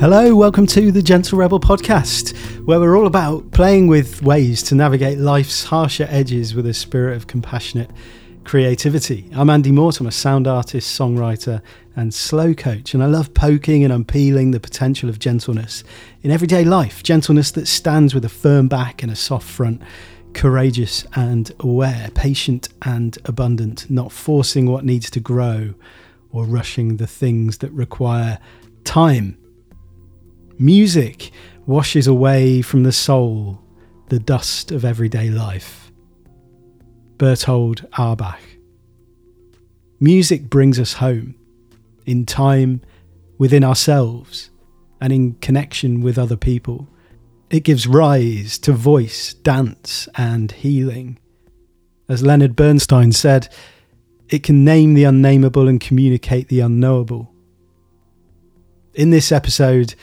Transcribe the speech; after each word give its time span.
Hello, 0.00 0.34
welcome 0.34 0.66
to 0.68 0.90
the 0.90 1.02
Gentle 1.02 1.36
Rebel 1.36 1.60
podcast, 1.60 2.34
where 2.64 2.80
we're 2.80 2.96
all 2.96 3.06
about 3.06 3.50
playing 3.50 3.86
with 3.86 4.22
ways 4.22 4.62
to 4.62 4.74
navigate 4.74 5.18
life's 5.18 5.62
harsher 5.62 6.06
edges 6.08 6.54
with 6.54 6.64
a 6.64 6.72
spirit 6.72 7.18
of 7.18 7.26
compassionate 7.26 7.90
creativity. 8.44 9.28
I'm 9.34 9.50
Andy 9.50 9.70
Mort, 9.70 10.00
I'm 10.00 10.06
a 10.06 10.10
sound 10.10 10.46
artist, 10.46 10.98
songwriter, 10.98 11.60
and 11.96 12.14
slow 12.14 12.54
coach, 12.54 12.94
and 12.94 13.02
I 13.02 13.06
love 13.08 13.34
poking 13.34 13.84
and 13.84 13.92
unpeeling 13.92 14.52
the 14.52 14.58
potential 14.58 15.10
of 15.10 15.18
gentleness 15.18 15.84
in 16.22 16.30
everyday 16.30 16.64
life. 16.64 17.02
Gentleness 17.02 17.50
that 17.50 17.68
stands 17.68 18.14
with 18.14 18.24
a 18.24 18.30
firm 18.30 18.68
back 18.68 19.02
and 19.02 19.12
a 19.12 19.16
soft 19.16 19.46
front, 19.46 19.82
courageous 20.32 21.04
and 21.14 21.52
aware, 21.60 22.08
patient 22.14 22.70
and 22.80 23.18
abundant, 23.26 23.90
not 23.90 24.12
forcing 24.12 24.64
what 24.64 24.82
needs 24.82 25.10
to 25.10 25.20
grow 25.20 25.74
or 26.32 26.46
rushing 26.46 26.96
the 26.96 27.06
things 27.06 27.58
that 27.58 27.70
require 27.72 28.38
time. 28.82 29.36
Music 30.62 31.30
washes 31.64 32.06
away 32.06 32.60
from 32.60 32.82
the 32.82 32.92
soul 32.92 33.64
the 34.10 34.18
dust 34.18 34.70
of 34.70 34.84
everyday 34.84 35.30
life. 35.30 35.90
Berthold 37.16 37.86
Auerbach. 37.96 38.42
Music 40.00 40.50
brings 40.50 40.78
us 40.78 40.92
home 40.92 41.34
in 42.04 42.26
time, 42.26 42.82
within 43.38 43.64
ourselves, 43.64 44.50
and 45.00 45.14
in 45.14 45.32
connection 45.36 46.02
with 46.02 46.18
other 46.18 46.36
people. 46.36 46.86
It 47.48 47.60
gives 47.60 47.86
rise 47.86 48.58
to 48.58 48.72
voice, 48.72 49.32
dance, 49.32 50.10
and 50.14 50.52
healing. 50.52 51.18
As 52.06 52.22
Leonard 52.22 52.54
Bernstein 52.54 53.12
said, 53.12 53.48
it 54.28 54.42
can 54.42 54.62
name 54.62 54.92
the 54.92 55.04
unnameable 55.04 55.68
and 55.68 55.80
communicate 55.80 56.48
the 56.48 56.60
unknowable. 56.60 57.32
In 58.92 59.08
this 59.08 59.32
episode, 59.32 59.94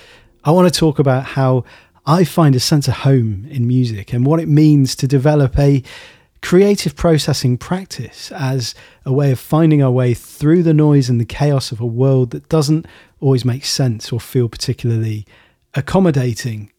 I 0.48 0.52
want 0.52 0.74
to 0.74 0.80
talk 0.80 0.98
about 0.98 1.26
how 1.26 1.66
I 2.06 2.24
find 2.24 2.56
a 2.56 2.62
sense 2.62 2.88
of 2.88 2.94
home 2.94 3.46
in 3.50 3.68
music 3.68 4.14
and 4.14 4.26
what 4.26 4.40
it 4.40 4.48
means 4.48 4.96
to 4.96 5.06
develop 5.06 5.60
a 5.60 5.84
creative 6.42 6.96
processing 6.96 7.58
practice 7.58 8.32
as 8.32 8.74
a 9.06 9.12
way 9.12 9.34
of 9.34 9.42
finding 9.42 9.84
our 9.84 9.92
way 9.92 10.14
through 10.14 10.64
the 10.64 10.74
noise 10.74 11.10
and 11.10 11.20
the 11.20 11.26
chaos 11.26 11.74
of 11.74 11.82
a 11.82 11.86
world 11.86 12.30
that 12.30 12.48
doesn't 12.48 12.86
always 13.20 13.44
make 13.44 13.66
sense 13.66 14.14
or 14.14 14.22
feel 14.22 14.48
particularly 14.48 15.26
accommodating. 15.74 16.72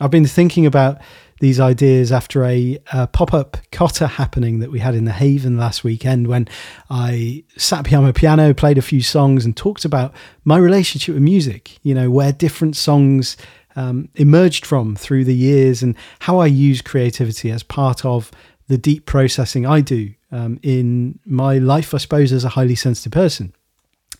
I've 0.00 0.10
been 0.10 0.26
thinking 0.26 0.66
about 0.66 0.98
these 1.40 1.60
ideas 1.60 2.12
after 2.12 2.44
a, 2.44 2.78
a 2.92 3.06
pop 3.06 3.34
up 3.34 3.58
Kota 3.70 4.06
happening 4.06 4.60
that 4.60 4.70
we 4.70 4.78
had 4.78 4.94
in 4.94 5.04
the 5.04 5.12
Haven 5.12 5.56
last 5.56 5.84
weekend 5.84 6.26
when 6.28 6.48
I 6.88 7.44
sat 7.56 7.90
my 7.90 8.12
piano, 8.12 8.54
played 8.54 8.78
a 8.78 8.82
few 8.82 9.02
songs, 9.02 9.44
and 9.44 9.56
talked 9.56 9.84
about 9.84 10.14
my 10.44 10.56
relationship 10.56 11.14
with 11.14 11.22
music, 11.22 11.78
you 11.82 11.94
know, 11.94 12.10
where 12.10 12.32
different 12.32 12.76
songs 12.76 13.36
um, 13.76 14.08
emerged 14.14 14.64
from 14.64 14.96
through 14.96 15.24
the 15.24 15.34
years 15.34 15.82
and 15.82 15.94
how 16.20 16.38
I 16.38 16.46
use 16.46 16.80
creativity 16.80 17.50
as 17.50 17.62
part 17.62 18.04
of 18.04 18.30
the 18.68 18.78
deep 18.78 19.06
processing 19.06 19.66
I 19.66 19.80
do 19.80 20.12
um, 20.32 20.58
in 20.62 21.18
my 21.24 21.58
life, 21.58 21.94
I 21.94 21.98
suppose, 21.98 22.32
as 22.32 22.44
a 22.44 22.50
highly 22.50 22.74
sensitive 22.74 23.12
person. 23.12 23.54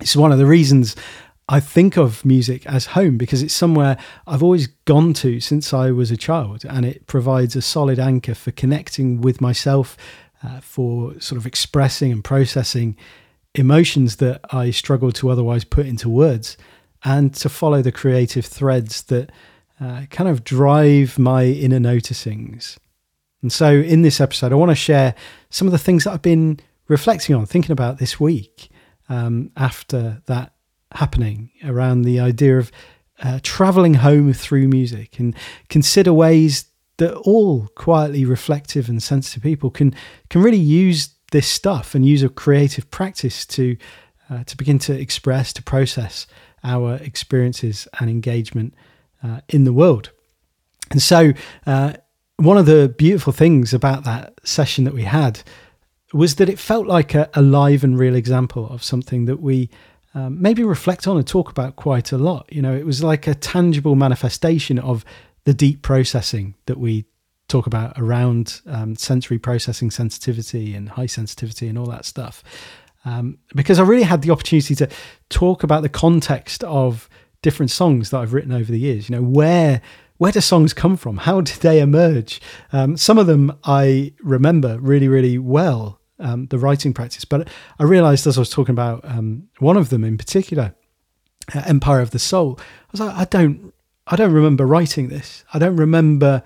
It's 0.00 0.14
one 0.14 0.30
of 0.30 0.38
the 0.38 0.46
reasons 0.46 0.94
I 1.48 1.60
think 1.60 1.96
of 1.96 2.24
music 2.24 2.66
as 2.66 2.86
home 2.86 3.16
because 3.16 3.40
it's 3.40 3.54
somewhere 3.54 3.96
I've 4.26 4.42
always 4.42 4.66
gone 4.84 5.12
to 5.14 5.38
since 5.38 5.72
I 5.72 5.92
was 5.92 6.10
a 6.10 6.16
child, 6.16 6.64
and 6.64 6.84
it 6.84 7.06
provides 7.06 7.54
a 7.54 7.62
solid 7.62 8.00
anchor 8.00 8.34
for 8.34 8.50
connecting 8.50 9.20
with 9.20 9.40
myself, 9.40 9.96
uh, 10.42 10.60
for 10.60 11.18
sort 11.20 11.38
of 11.38 11.46
expressing 11.46 12.10
and 12.10 12.24
processing 12.24 12.96
emotions 13.54 14.16
that 14.16 14.40
I 14.50 14.70
struggle 14.70 15.12
to 15.12 15.30
otherwise 15.30 15.64
put 15.64 15.86
into 15.86 16.08
words, 16.08 16.56
and 17.04 17.32
to 17.34 17.48
follow 17.48 17.80
the 17.80 17.92
creative 17.92 18.44
threads 18.44 19.02
that 19.04 19.30
uh, 19.80 20.06
kind 20.10 20.28
of 20.28 20.42
drive 20.42 21.16
my 21.16 21.44
inner 21.44 21.78
noticings. 21.78 22.76
And 23.40 23.52
so, 23.52 23.70
in 23.72 24.02
this 24.02 24.20
episode, 24.20 24.50
I 24.50 24.56
want 24.56 24.70
to 24.72 24.74
share 24.76 25.14
some 25.50 25.68
of 25.68 25.72
the 25.72 25.78
things 25.78 26.04
that 26.04 26.12
I've 26.12 26.22
been 26.22 26.58
reflecting 26.88 27.36
on, 27.36 27.46
thinking 27.46 27.70
about 27.70 27.98
this 27.98 28.18
week 28.18 28.68
um, 29.08 29.52
after 29.56 30.22
that 30.26 30.55
happening 30.92 31.50
around 31.64 32.02
the 32.02 32.20
idea 32.20 32.58
of 32.58 32.70
uh, 33.22 33.40
traveling 33.42 33.94
home 33.94 34.32
through 34.32 34.68
music 34.68 35.18
and 35.18 35.34
consider 35.68 36.12
ways 36.12 36.66
that 36.98 37.14
all 37.14 37.68
quietly 37.68 38.24
reflective 38.24 38.88
and 38.88 39.02
sensitive 39.02 39.42
people 39.42 39.70
can 39.70 39.94
can 40.30 40.42
really 40.42 40.56
use 40.58 41.10
this 41.32 41.46
stuff 41.46 41.94
and 41.94 42.06
use 42.06 42.22
a 42.22 42.28
creative 42.28 42.90
practice 42.90 43.44
to 43.46 43.76
uh, 44.30 44.44
to 44.44 44.56
begin 44.56 44.78
to 44.78 44.98
express 44.98 45.52
to 45.52 45.62
process 45.62 46.26
our 46.64 46.96
experiences 46.96 47.86
and 48.00 48.10
engagement 48.10 48.74
uh, 49.22 49.40
in 49.48 49.64
the 49.64 49.72
world. 49.72 50.10
And 50.90 51.02
so 51.02 51.32
uh, 51.66 51.94
one 52.36 52.58
of 52.58 52.66
the 52.66 52.92
beautiful 52.96 53.32
things 53.32 53.72
about 53.72 54.04
that 54.04 54.34
session 54.44 54.84
that 54.84 54.94
we 54.94 55.04
had 55.04 55.42
was 56.12 56.36
that 56.36 56.48
it 56.48 56.58
felt 56.58 56.86
like 56.86 57.14
a, 57.14 57.28
a 57.34 57.42
live 57.42 57.84
and 57.84 57.98
real 57.98 58.14
example 58.14 58.68
of 58.68 58.82
something 58.82 59.26
that 59.26 59.40
we 59.40 59.70
um, 60.16 60.40
maybe 60.40 60.64
reflect 60.64 61.06
on 61.06 61.18
and 61.18 61.26
talk 61.26 61.50
about 61.50 61.76
quite 61.76 62.10
a 62.10 62.16
lot. 62.16 62.50
You 62.50 62.62
know, 62.62 62.74
it 62.74 62.86
was 62.86 63.04
like 63.04 63.26
a 63.26 63.34
tangible 63.34 63.94
manifestation 63.96 64.78
of 64.78 65.04
the 65.44 65.52
deep 65.52 65.82
processing 65.82 66.54
that 66.64 66.78
we 66.78 67.04
talk 67.48 67.66
about 67.66 67.92
around 67.98 68.62
um, 68.66 68.96
sensory 68.96 69.38
processing 69.38 69.90
sensitivity 69.90 70.74
and 70.74 70.88
high 70.88 71.06
sensitivity 71.06 71.68
and 71.68 71.76
all 71.78 71.84
that 71.86 72.06
stuff. 72.06 72.42
Um, 73.04 73.38
because 73.54 73.78
I 73.78 73.82
really 73.82 74.04
had 74.04 74.22
the 74.22 74.30
opportunity 74.30 74.74
to 74.76 74.88
talk 75.28 75.62
about 75.62 75.82
the 75.82 75.90
context 75.90 76.64
of 76.64 77.10
different 77.42 77.70
songs 77.70 78.08
that 78.08 78.18
I've 78.18 78.32
written 78.32 78.52
over 78.52 78.72
the 78.72 78.80
years. 78.80 79.10
You 79.10 79.16
know, 79.16 79.22
where 79.22 79.82
where 80.16 80.32
do 80.32 80.40
songs 80.40 80.72
come 80.72 80.96
from? 80.96 81.18
How 81.18 81.42
did 81.42 81.60
they 81.60 81.78
emerge? 81.78 82.40
Um, 82.72 82.96
some 82.96 83.18
of 83.18 83.26
them 83.26 83.52
I 83.64 84.14
remember 84.22 84.78
really, 84.80 85.08
really 85.08 85.36
well 85.36 85.95
um, 86.18 86.46
the 86.46 86.58
writing 86.58 86.92
practice. 86.92 87.24
But 87.24 87.48
I 87.78 87.84
realized 87.84 88.26
as 88.26 88.36
I 88.36 88.40
was 88.40 88.50
talking 88.50 88.72
about 88.72 89.04
um, 89.04 89.48
one 89.58 89.76
of 89.76 89.90
them 89.90 90.04
in 90.04 90.18
particular, 90.18 90.74
uh, 91.54 91.62
Empire 91.66 92.00
of 92.00 92.10
the 92.10 92.18
Soul, 92.18 92.58
I 92.58 92.88
was 92.92 93.00
like, 93.00 93.14
I 93.14 93.24
don't, 93.24 93.72
I 94.06 94.16
don't 94.16 94.32
remember 94.32 94.66
writing 94.66 95.08
this. 95.08 95.44
I 95.52 95.58
don't 95.58 95.76
remember 95.76 96.42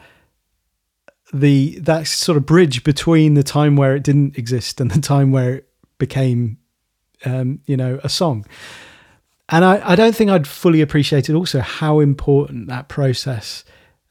the 1.32 1.78
that 1.80 2.06
sort 2.09 2.36
of 2.36 2.44
bridge 2.44 2.82
between 2.82 3.34
the 3.34 3.42
time 3.42 3.76
where 3.76 3.94
it 3.94 4.03
didn't 4.03 4.36
exist 4.36 4.80
and 4.80 4.91
the 4.91 5.00
time 5.00 5.30
where 5.30 5.56
it 5.56 5.69
became, 5.98 6.59
um, 7.25 7.60
you 7.66 7.76
know, 7.76 8.00
a 8.03 8.09
song. 8.09 8.44
And 9.48 9.64
I, 9.64 9.92
I 9.92 9.97
don't 9.97 10.14
think 10.14 10.30
I'd 10.30 10.47
fully 10.47 10.80
appreciated 10.80 11.34
also 11.34 11.60
how 11.60 12.00
important 12.00 12.69
that 12.69 12.88
process 12.88 13.64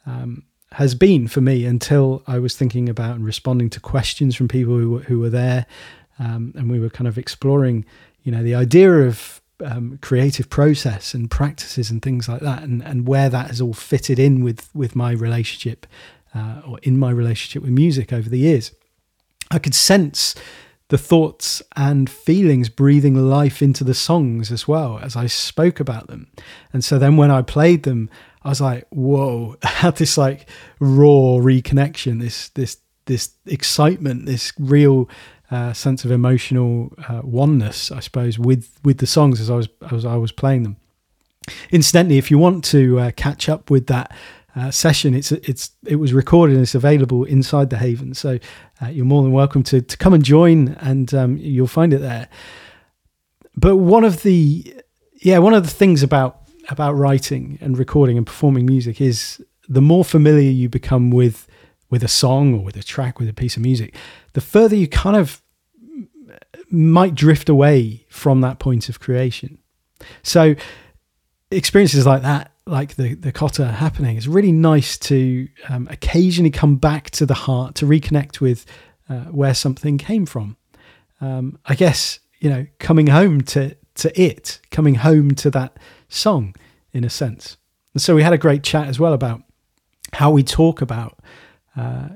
um, 0.05 0.43
has 0.73 0.93
been 0.95 1.27
for 1.27 1.41
me 1.41 1.65
until 1.65 2.23
I 2.27 2.39
was 2.39 2.55
thinking 2.55 2.89
about 2.89 3.15
and 3.15 3.25
responding 3.25 3.69
to 3.71 3.79
questions 3.79 4.35
from 4.35 4.47
people 4.47 4.77
who 4.77 4.91
were, 4.91 4.99
who 4.99 5.19
were 5.19 5.29
there, 5.29 5.65
um, 6.19 6.53
and 6.55 6.69
we 6.69 6.79
were 6.79 6.89
kind 6.89 7.07
of 7.07 7.17
exploring, 7.17 7.85
you 8.23 8.31
know, 8.31 8.43
the 8.43 8.55
idea 8.55 8.91
of 8.91 9.41
um, 9.65 9.97
creative 10.01 10.49
process 10.49 11.13
and 11.13 11.29
practices 11.29 11.89
and 11.89 12.01
things 12.01 12.29
like 12.29 12.41
that, 12.41 12.63
and 12.63 12.83
and 12.83 13.07
where 13.07 13.29
that 13.29 13.47
has 13.47 13.61
all 13.61 13.73
fitted 13.73 14.19
in 14.19 14.43
with 14.43 14.69
with 14.73 14.95
my 14.95 15.11
relationship 15.11 15.87
uh, 16.35 16.61
or 16.67 16.79
in 16.83 16.97
my 16.97 17.09
relationship 17.09 17.63
with 17.63 17.71
music 17.71 18.13
over 18.13 18.29
the 18.29 18.39
years. 18.39 18.71
I 19.51 19.59
could 19.59 19.75
sense 19.75 20.35
the 20.89 20.97
thoughts 20.97 21.61
and 21.75 22.09
feelings 22.09 22.69
breathing 22.69 23.15
life 23.29 23.61
into 23.61 23.83
the 23.83 23.93
songs 23.93 24.51
as 24.51 24.67
well 24.67 24.99
as 24.99 25.15
I 25.15 25.27
spoke 25.27 25.79
about 25.79 26.07
them. 26.07 26.27
And 26.73 26.83
so 26.83 26.97
then 26.97 27.15
when 27.15 27.31
I 27.31 27.41
played 27.41 27.83
them, 27.83 28.09
I 28.43 28.49
was 28.49 28.61
like, 28.61 28.87
whoa, 28.89 29.55
I 29.63 29.67
had 29.67 29.97
this 29.97 30.17
like 30.17 30.47
raw 30.79 31.39
reconnection, 31.39 32.21
this 32.21 32.49
this 32.49 32.77
this 33.05 33.31
excitement, 33.45 34.25
this 34.25 34.53
real 34.59 35.09
uh, 35.51 35.73
sense 35.73 36.05
of 36.05 36.11
emotional 36.11 36.93
uh, 37.07 37.21
oneness, 37.23 37.91
I 37.91 37.99
suppose, 37.99 38.37
with 38.37 38.79
with 38.83 38.99
the 38.99 39.07
songs 39.07 39.41
as 39.41 39.49
I 39.49 39.55
was 39.55 39.69
as 39.91 40.05
I 40.05 40.15
was 40.15 40.31
playing 40.31 40.63
them. 40.63 40.77
Incidentally, 41.71 42.17
if 42.17 42.29
you 42.29 42.37
want 42.37 42.63
to 42.65 42.99
uh, 42.99 43.11
catch 43.15 43.49
up 43.49 43.71
with 43.71 43.87
that 43.87 44.15
uh, 44.55 44.71
session, 44.71 45.13
it's 45.13 45.31
it's 45.31 45.71
it 45.85 45.95
was 45.95 46.13
recorded 46.13 46.53
and 46.53 46.63
it's 46.63 46.75
available 46.75 47.23
inside 47.23 47.69
the 47.69 47.77
Haven, 47.77 48.13
so 48.13 48.37
uh, 48.81 48.87
you're 48.87 49.05
more 49.05 49.23
than 49.23 49.31
welcome 49.31 49.63
to 49.63 49.81
to 49.81 49.97
come 49.97 50.13
and 50.13 50.23
join, 50.23 50.69
and 50.79 51.13
um, 51.13 51.37
you'll 51.37 51.67
find 51.67 51.93
it 51.93 51.99
there. 51.99 52.29
But 53.55 53.77
one 53.77 54.03
of 54.03 54.21
the 54.23 54.75
yeah 55.15 55.39
one 55.39 55.53
of 55.53 55.63
the 55.63 55.69
things 55.69 56.03
about 56.03 56.38
about 56.69 56.95
writing 56.95 57.57
and 57.61 57.77
recording 57.77 58.17
and 58.17 58.25
performing 58.25 58.65
music 58.65 59.01
is 59.01 59.43
the 59.67 59.81
more 59.81 60.03
familiar 60.03 60.49
you 60.49 60.69
become 60.69 61.11
with 61.11 61.47
with 61.89 62.03
a 62.03 62.07
song 62.07 62.53
or 62.53 62.63
with 62.63 62.77
a 62.77 62.83
track 62.83 63.19
with 63.19 63.27
a 63.27 63.33
piece 63.33 63.57
of 63.57 63.63
music 63.63 63.95
the 64.33 64.41
further 64.41 64.75
you 64.75 64.87
kind 64.87 65.17
of 65.17 65.41
might 66.69 67.15
drift 67.15 67.49
away 67.49 68.05
from 68.09 68.41
that 68.41 68.59
point 68.59 68.89
of 68.89 68.99
creation. 68.99 69.59
So 70.23 70.55
experiences 71.51 72.05
like 72.05 72.21
that 72.21 72.51
like 72.65 72.95
the 72.95 73.15
the 73.15 73.31
Kota 73.31 73.65
happening 73.65 74.17
is 74.17 74.27
really 74.27 74.51
nice 74.51 74.97
to 74.97 75.47
um, 75.67 75.87
occasionally 75.89 76.51
come 76.51 76.75
back 76.75 77.09
to 77.11 77.25
the 77.25 77.33
heart 77.33 77.75
to 77.75 77.85
reconnect 77.85 78.39
with 78.39 78.65
uh, 79.09 79.25
where 79.25 79.53
something 79.53 79.97
came 79.97 80.25
from. 80.25 80.57
Um, 81.21 81.59
i 81.65 81.75
guess 81.75 82.19
you 82.39 82.49
know 82.49 82.65
coming 82.79 83.07
home 83.07 83.41
to 83.41 83.75
to 83.95 84.21
it 84.21 84.61
coming 84.71 84.95
home 84.95 85.35
to 85.35 85.49
that 85.49 85.75
song 86.07 86.55
in 86.93 87.03
a 87.03 87.09
sense. 87.09 87.57
And 87.93 88.01
so 88.01 88.15
we 88.15 88.23
had 88.23 88.33
a 88.33 88.37
great 88.37 88.63
chat 88.63 88.87
as 88.87 88.99
well 88.99 89.13
about 89.13 89.41
how 90.13 90.31
we 90.31 90.43
talk 90.43 90.81
about 90.81 91.19
uh, 91.75 92.09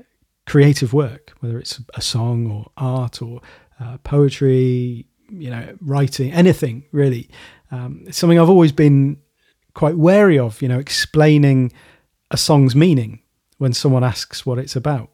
creative 0.46 0.92
work, 0.92 1.32
whether 1.40 1.58
it's 1.58 1.80
a 1.94 2.00
song 2.00 2.50
or 2.50 2.70
art 2.76 3.22
or 3.22 3.40
uh, 3.80 3.98
poetry, 3.98 5.06
you 5.30 5.50
know, 5.50 5.76
writing, 5.80 6.32
anything 6.32 6.84
really. 6.92 7.28
Um, 7.70 8.04
it's 8.06 8.18
something 8.18 8.38
I've 8.38 8.50
always 8.50 8.72
been 8.72 9.18
quite 9.74 9.96
wary 9.96 10.38
of, 10.38 10.62
you 10.62 10.68
know, 10.68 10.78
explaining 10.78 11.72
a 12.30 12.36
song's 12.36 12.76
meaning 12.76 13.20
when 13.58 13.72
someone 13.72 14.04
asks 14.04 14.46
what 14.46 14.58
it's 14.58 14.76
about. 14.76 15.10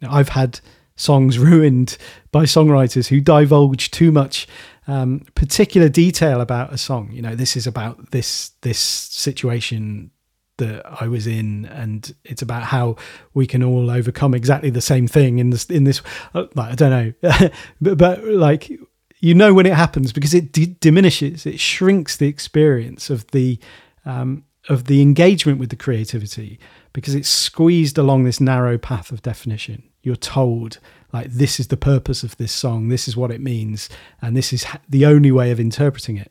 Now, 0.00 0.12
I've 0.12 0.30
had 0.30 0.60
songs 0.96 1.38
ruined 1.38 1.96
by 2.32 2.44
songwriters 2.44 3.08
who 3.08 3.20
divulge 3.20 3.90
too 3.90 4.10
much 4.10 4.48
um, 4.86 5.26
particular 5.34 5.88
detail 5.88 6.40
about 6.40 6.72
a 6.72 6.78
song. 6.78 7.10
You 7.12 7.22
know, 7.22 7.34
this 7.34 7.56
is 7.56 7.66
about 7.66 8.10
this 8.10 8.50
this 8.62 8.78
situation 8.78 10.10
that 10.58 10.84
I 11.00 11.06
was 11.08 11.26
in, 11.26 11.66
and 11.66 12.14
it's 12.24 12.42
about 12.42 12.64
how 12.64 12.96
we 13.34 13.46
can 13.46 13.62
all 13.62 13.90
overcome 13.90 14.34
exactly 14.34 14.70
the 14.70 14.80
same 14.80 15.06
thing 15.06 15.38
in 15.38 15.50
this 15.50 15.66
in 15.66 15.84
this. 15.84 16.02
Uh, 16.34 16.46
I 16.56 16.74
don't 16.74 16.90
know, 16.90 17.50
but, 17.80 17.98
but 17.98 18.24
like 18.24 18.70
you 19.18 19.34
know 19.34 19.54
when 19.54 19.66
it 19.66 19.74
happens 19.74 20.12
because 20.12 20.34
it 20.34 20.52
d- 20.52 20.76
diminishes, 20.80 21.46
it 21.46 21.60
shrinks 21.60 22.16
the 22.16 22.28
experience 22.28 23.10
of 23.10 23.26
the 23.32 23.58
um, 24.04 24.44
of 24.68 24.84
the 24.84 25.02
engagement 25.02 25.58
with 25.58 25.70
the 25.70 25.76
creativity 25.76 26.58
because 26.92 27.14
it's 27.14 27.28
squeezed 27.28 27.98
along 27.98 28.24
this 28.24 28.40
narrow 28.40 28.78
path 28.78 29.12
of 29.12 29.22
definition. 29.22 29.82
You're 30.06 30.14
told 30.14 30.78
like 31.12 31.32
this 31.32 31.58
is 31.58 31.66
the 31.66 31.76
purpose 31.76 32.22
of 32.22 32.36
this 32.36 32.52
song, 32.52 32.90
this 32.90 33.08
is 33.08 33.16
what 33.16 33.32
it 33.32 33.40
means, 33.40 33.88
and 34.22 34.36
this 34.36 34.52
is 34.52 34.64
the 34.88 35.04
only 35.04 35.32
way 35.32 35.50
of 35.50 35.58
interpreting 35.58 36.16
it 36.16 36.30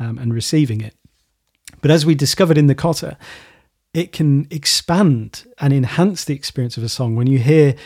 um, 0.00 0.18
and 0.18 0.34
receiving 0.34 0.80
it. 0.80 0.96
But 1.80 1.92
as 1.92 2.04
we 2.04 2.16
discovered 2.16 2.58
in 2.58 2.66
the 2.66 2.74
Kota, 2.74 3.16
it 3.92 4.10
can 4.10 4.48
expand 4.50 5.46
and 5.58 5.72
enhance 5.72 6.24
the 6.24 6.34
experience 6.34 6.76
of 6.76 6.82
a 6.82 6.88
song 6.88 7.14
when 7.14 7.28
you 7.28 7.38
hear 7.38 7.76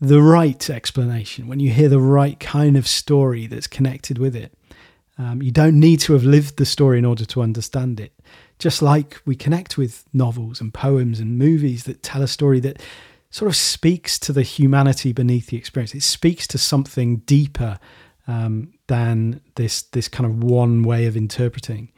the 0.00 0.22
right 0.22 0.70
explanation, 0.70 1.48
when 1.48 1.58
you 1.58 1.72
hear 1.72 1.88
the 1.88 2.00
right 2.00 2.38
kind 2.38 2.76
of 2.76 2.86
story 2.86 3.48
that's 3.48 3.66
connected 3.66 4.18
with 4.18 4.36
it. 4.36 4.52
Um, 5.18 5.42
you 5.42 5.50
don't 5.50 5.80
need 5.80 5.98
to 6.00 6.12
have 6.12 6.22
lived 6.22 6.56
the 6.56 6.64
story 6.64 6.98
in 7.00 7.04
order 7.04 7.24
to 7.24 7.42
understand 7.42 7.98
it. 7.98 8.12
Just 8.60 8.80
like 8.80 9.20
we 9.24 9.34
connect 9.34 9.76
with 9.76 10.04
novels 10.12 10.60
and 10.60 10.72
poems 10.72 11.18
and 11.18 11.36
movies 11.36 11.82
that 11.84 12.04
tell 12.04 12.22
a 12.22 12.28
story 12.28 12.60
that 12.60 12.80
sort 13.30 13.48
of 13.48 13.56
speaks 13.56 14.18
to 14.18 14.32
the 14.32 14.42
humanity 14.42 15.12
beneath 15.12 15.48
the 15.48 15.56
experience. 15.56 15.94
It 15.94 16.02
speaks 16.02 16.46
to 16.48 16.58
something 16.58 17.18
deeper 17.18 17.78
um, 18.26 18.72
than 18.86 19.40
this 19.56 19.82
this 19.82 20.08
kind 20.08 20.28
of 20.28 20.42
one 20.42 20.82
way 20.82 21.06
of 21.06 21.16
interpreting 21.16 21.92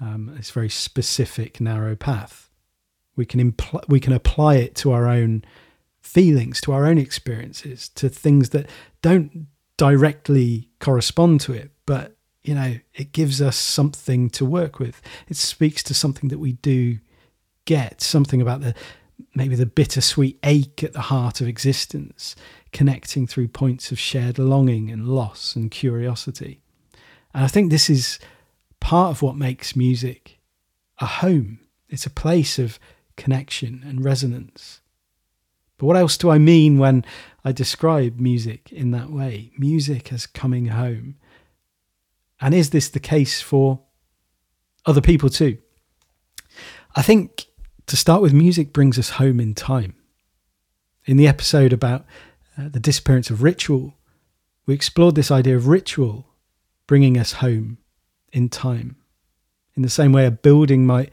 um, 0.00 0.32
this 0.36 0.50
very 0.50 0.68
specific 0.68 1.60
narrow 1.60 1.96
path. 1.96 2.50
We 3.16 3.26
can 3.26 3.52
impl- 3.52 3.88
we 3.88 4.00
can 4.00 4.12
apply 4.12 4.56
it 4.56 4.74
to 4.76 4.92
our 4.92 5.08
own 5.08 5.44
feelings, 6.00 6.60
to 6.62 6.72
our 6.72 6.86
own 6.86 6.98
experiences, 6.98 7.88
to 7.90 8.08
things 8.08 8.50
that 8.50 8.68
don't 9.02 9.46
directly 9.76 10.70
correspond 10.80 11.40
to 11.42 11.52
it, 11.52 11.70
but 11.86 12.16
you 12.42 12.54
know, 12.54 12.76
it 12.94 13.12
gives 13.12 13.40
us 13.40 13.56
something 13.56 14.28
to 14.30 14.44
work 14.44 14.78
with. 14.78 15.00
It 15.28 15.36
speaks 15.36 15.82
to 15.84 15.94
something 15.94 16.28
that 16.28 16.38
we 16.38 16.52
do 16.52 16.98
get, 17.64 18.02
something 18.02 18.42
about 18.42 18.60
the 18.60 18.74
maybe 19.34 19.54
the 19.54 19.66
bittersweet 19.66 20.38
ache 20.42 20.82
at 20.82 20.92
the 20.92 21.02
heart 21.02 21.40
of 21.40 21.48
existence, 21.48 22.34
connecting 22.72 23.26
through 23.26 23.48
points 23.48 23.90
of 23.92 23.98
shared 23.98 24.38
longing 24.38 24.90
and 24.90 25.08
loss 25.08 25.54
and 25.54 25.70
curiosity. 25.70 26.60
And 27.32 27.44
I 27.44 27.48
think 27.48 27.70
this 27.70 27.90
is 27.90 28.18
part 28.80 29.10
of 29.10 29.22
what 29.22 29.36
makes 29.36 29.76
music 29.76 30.38
a 31.00 31.06
home. 31.06 31.60
It's 31.88 32.06
a 32.06 32.10
place 32.10 32.58
of 32.58 32.78
connection 33.16 33.82
and 33.84 34.04
resonance. 34.04 34.80
But 35.78 35.86
what 35.86 35.96
else 35.96 36.16
do 36.16 36.30
I 36.30 36.38
mean 36.38 36.78
when 36.78 37.04
I 37.44 37.52
describe 37.52 38.20
music 38.20 38.72
in 38.72 38.92
that 38.92 39.10
way? 39.10 39.52
Music 39.58 40.12
as 40.12 40.26
coming 40.26 40.66
home. 40.66 41.16
And 42.40 42.54
is 42.54 42.70
this 42.70 42.88
the 42.88 43.00
case 43.00 43.40
for 43.40 43.80
other 44.86 45.00
people 45.00 45.28
too? 45.28 45.58
I 46.94 47.02
think 47.02 47.46
to 47.86 47.96
start 47.96 48.22
with, 48.22 48.32
music 48.32 48.72
brings 48.72 48.98
us 48.98 49.10
home 49.10 49.40
in 49.40 49.54
time. 49.54 49.94
In 51.04 51.16
the 51.16 51.28
episode 51.28 51.72
about 51.72 52.04
uh, 52.56 52.68
the 52.68 52.80
disappearance 52.80 53.30
of 53.30 53.42
ritual, 53.42 53.94
we 54.66 54.74
explored 54.74 55.14
this 55.14 55.30
idea 55.30 55.56
of 55.56 55.68
ritual 55.68 56.26
bringing 56.86 57.18
us 57.18 57.34
home 57.34 57.78
in 58.32 58.48
time. 58.48 58.96
In 59.76 59.82
the 59.82 59.90
same 59.90 60.12
way, 60.12 60.26
a 60.26 60.30
building 60.30 60.86
might 60.86 61.10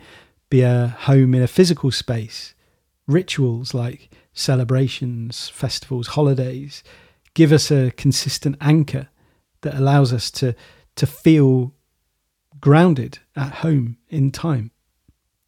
be 0.50 0.62
a 0.62 0.88
home 0.88 1.34
in 1.34 1.42
a 1.42 1.48
physical 1.48 1.92
space, 1.92 2.54
rituals 3.08 3.74
like 3.74 4.10
celebrations, 4.34 5.50
festivals, 5.50 6.08
holidays 6.08 6.84
give 7.34 7.52
us 7.52 7.72
a 7.72 7.92
consistent 7.92 8.58
anchor 8.62 9.08
that 9.62 9.76
allows 9.76 10.12
us 10.12 10.32
to, 10.32 10.56
to 10.96 11.08
feel 11.08 11.74
grounded 12.60 13.20
at 13.36 13.54
home 13.56 13.98
in 14.10 14.32
time. 14.32 14.72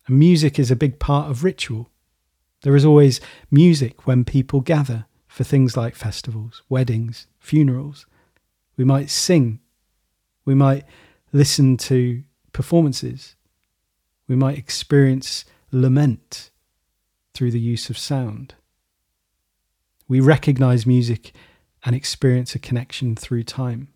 And 0.07 0.19
music 0.19 0.59
is 0.59 0.71
a 0.71 0.75
big 0.75 0.99
part 0.99 1.29
of 1.29 1.43
ritual. 1.43 1.89
There 2.61 2.75
is 2.75 2.85
always 2.85 3.21
music 3.51 4.05
when 4.07 4.25
people 4.25 4.61
gather 4.61 5.05
for 5.27 5.43
things 5.43 5.75
like 5.75 5.95
festivals, 5.95 6.61
weddings, 6.69 7.27
funerals. 7.39 8.05
We 8.77 8.83
might 8.83 9.09
sing. 9.09 9.59
We 10.45 10.55
might 10.55 10.85
listen 11.31 11.77
to 11.77 12.23
performances. 12.51 13.35
We 14.27 14.35
might 14.35 14.57
experience 14.57 15.45
lament 15.71 16.51
through 17.33 17.51
the 17.51 17.59
use 17.59 17.89
of 17.89 17.97
sound. 17.97 18.55
We 20.07 20.19
recognize 20.19 20.85
music 20.85 21.33
and 21.83 21.95
experience 21.95 22.55
a 22.55 22.59
connection 22.59 23.15
through 23.15 23.43
time. 23.43 23.89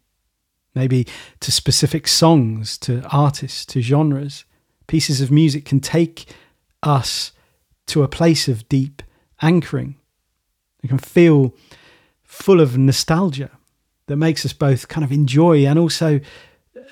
Maybe 0.74 1.08
to 1.40 1.52
specific 1.52 2.08
songs, 2.08 2.78
to 2.80 3.08
artists, 3.12 3.66
to 3.68 3.82
genres 3.82 4.46
pieces 4.88 5.22
of 5.22 5.32
music 5.32 5.66
can 5.66 5.80
take 5.80 6.34
us 6.84 7.32
to 7.88 8.04
a 8.04 8.08
place 8.08 8.48
of 8.48 8.68
deep 8.70 9.02
anchoring. 9.42 9.96
We 10.82 10.90
can 10.90 10.98
feel 10.98 11.54
full 12.24 12.60
of 12.60 12.78
nostalgia 12.78 13.52
that 14.08 14.18
makes 14.18 14.46
us 14.46 14.54
both 14.54 14.88
kind 14.88 15.04
of 15.04 15.12
enjoy 15.12 15.66
and 15.66 15.78
also 15.78 16.20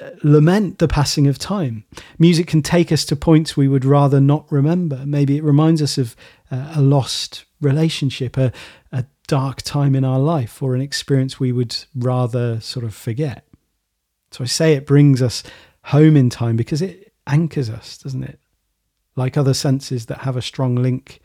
uh, 0.02 0.10
lament 0.24 0.80
the 0.80 0.88
passing 0.88 1.28
of 1.28 1.38
time. 1.38 1.86
Music 2.20 2.48
can 2.48 2.62
take 2.62 2.92
us 2.92 3.06
to 3.06 3.16
points 3.16 3.56
we 3.56 3.68
would 3.68 3.86
rather 3.86 4.20
not 4.20 4.52
remember. 4.52 5.04
Maybe 5.06 5.38
it 5.38 5.44
reminds 5.44 5.82
us 5.82 5.98
of 5.98 6.16
uh, 6.52 6.74
a 6.76 6.82
lost 6.82 7.46
relationship, 7.62 8.38
a, 8.38 8.52
a 8.92 9.06
dark 9.28 9.62
time 9.62 9.96
in 9.96 10.04
our 10.04 10.20
life, 10.20 10.62
or 10.62 10.76
an 10.76 10.82
experience 10.82 11.40
we 11.40 11.52
would 11.52 11.76
rather 11.96 12.60
sort 12.60 12.84
of 12.84 12.94
forget. 12.94 13.48
So 14.32 14.44
I 14.44 14.48
say 14.48 14.74
it 14.74 14.86
brings 14.86 15.22
us 15.22 15.44
home 15.86 16.18
in 16.18 16.30
time 16.30 16.58
because 16.58 16.82
it, 16.82 17.05
anchors 17.28 17.70
us, 17.70 17.98
doesn't 17.98 18.24
it? 18.24 18.40
Like 19.16 19.38
other 19.38 19.54
senses 19.54 20.08
that 20.08 20.20
have 20.20 20.36
a 20.36 20.42
strong 20.42 20.76
link 20.76 21.22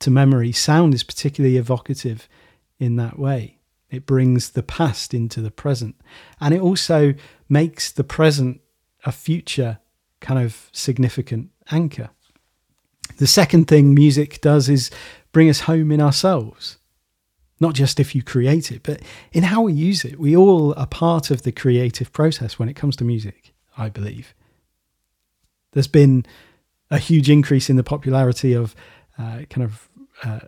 to 0.00 0.10
memory, 0.10 0.52
sound 0.52 0.94
is 0.94 1.02
particularly 1.02 1.56
evocative 1.56 2.28
in 2.78 2.96
that 2.96 3.18
way. 3.18 3.58
It 3.90 4.06
brings 4.06 4.50
the 4.50 4.62
past 4.62 5.14
into 5.14 5.40
the 5.40 5.50
present. 5.50 5.96
And 6.40 6.54
it 6.54 6.60
also 6.60 7.14
makes 7.48 7.92
the 7.92 8.04
present 8.04 8.60
a 9.04 9.12
future 9.12 9.78
kind 10.20 10.42
of 10.42 10.70
significant 10.72 11.50
anchor. 11.70 12.10
The 13.18 13.26
second 13.26 13.68
thing 13.68 13.94
music 13.94 14.40
does 14.40 14.68
is 14.68 14.90
bring 15.32 15.50
us 15.50 15.60
home 15.60 15.92
in 15.92 16.00
ourselves. 16.00 16.78
Not 17.60 17.74
just 17.74 18.00
if 18.00 18.14
you 18.14 18.22
create 18.22 18.72
it, 18.72 18.82
but 18.82 19.00
in 19.32 19.44
how 19.44 19.62
we 19.62 19.72
use 19.72 20.04
it. 20.04 20.18
We 20.18 20.36
all 20.36 20.74
are 20.76 20.86
part 20.86 21.30
of 21.30 21.42
the 21.42 21.52
creative 21.52 22.12
process 22.12 22.58
when 22.58 22.68
it 22.68 22.74
comes 22.74 22.96
to 22.96 23.04
music, 23.04 23.52
I 23.76 23.88
believe. 23.88 24.34
There's 25.72 25.88
been 25.88 26.26
a 26.90 26.98
huge 26.98 27.30
increase 27.30 27.70
in 27.70 27.76
the 27.76 27.84
popularity 27.84 28.52
of 28.52 28.74
uh, 29.18 29.42
kind 29.50 29.62
of 29.62 29.88
uh, 30.24 30.40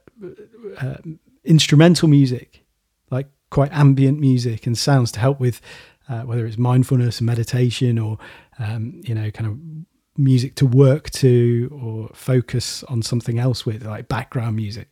uh, 0.78 0.96
instrumental 1.44 2.08
music, 2.08 2.64
like 3.10 3.28
quite 3.50 3.72
ambient 3.72 4.20
music 4.20 4.66
and 4.66 4.76
sounds 4.76 5.12
to 5.12 5.20
help 5.20 5.40
with 5.40 5.60
uh, 6.08 6.22
whether 6.22 6.46
it's 6.46 6.58
mindfulness 6.58 7.18
and 7.18 7.26
meditation 7.26 7.98
or 7.98 8.18
um, 8.58 9.00
you 9.04 9.14
know 9.14 9.30
kind 9.30 9.46
of 9.48 9.58
music 10.16 10.54
to 10.56 10.66
work 10.66 11.10
to 11.10 11.70
or 11.82 12.10
focus 12.14 12.84
on 12.84 13.02
something 13.02 13.38
else 13.38 13.66
with, 13.66 13.84
like 13.84 14.08
background 14.08 14.56
music. 14.56 14.88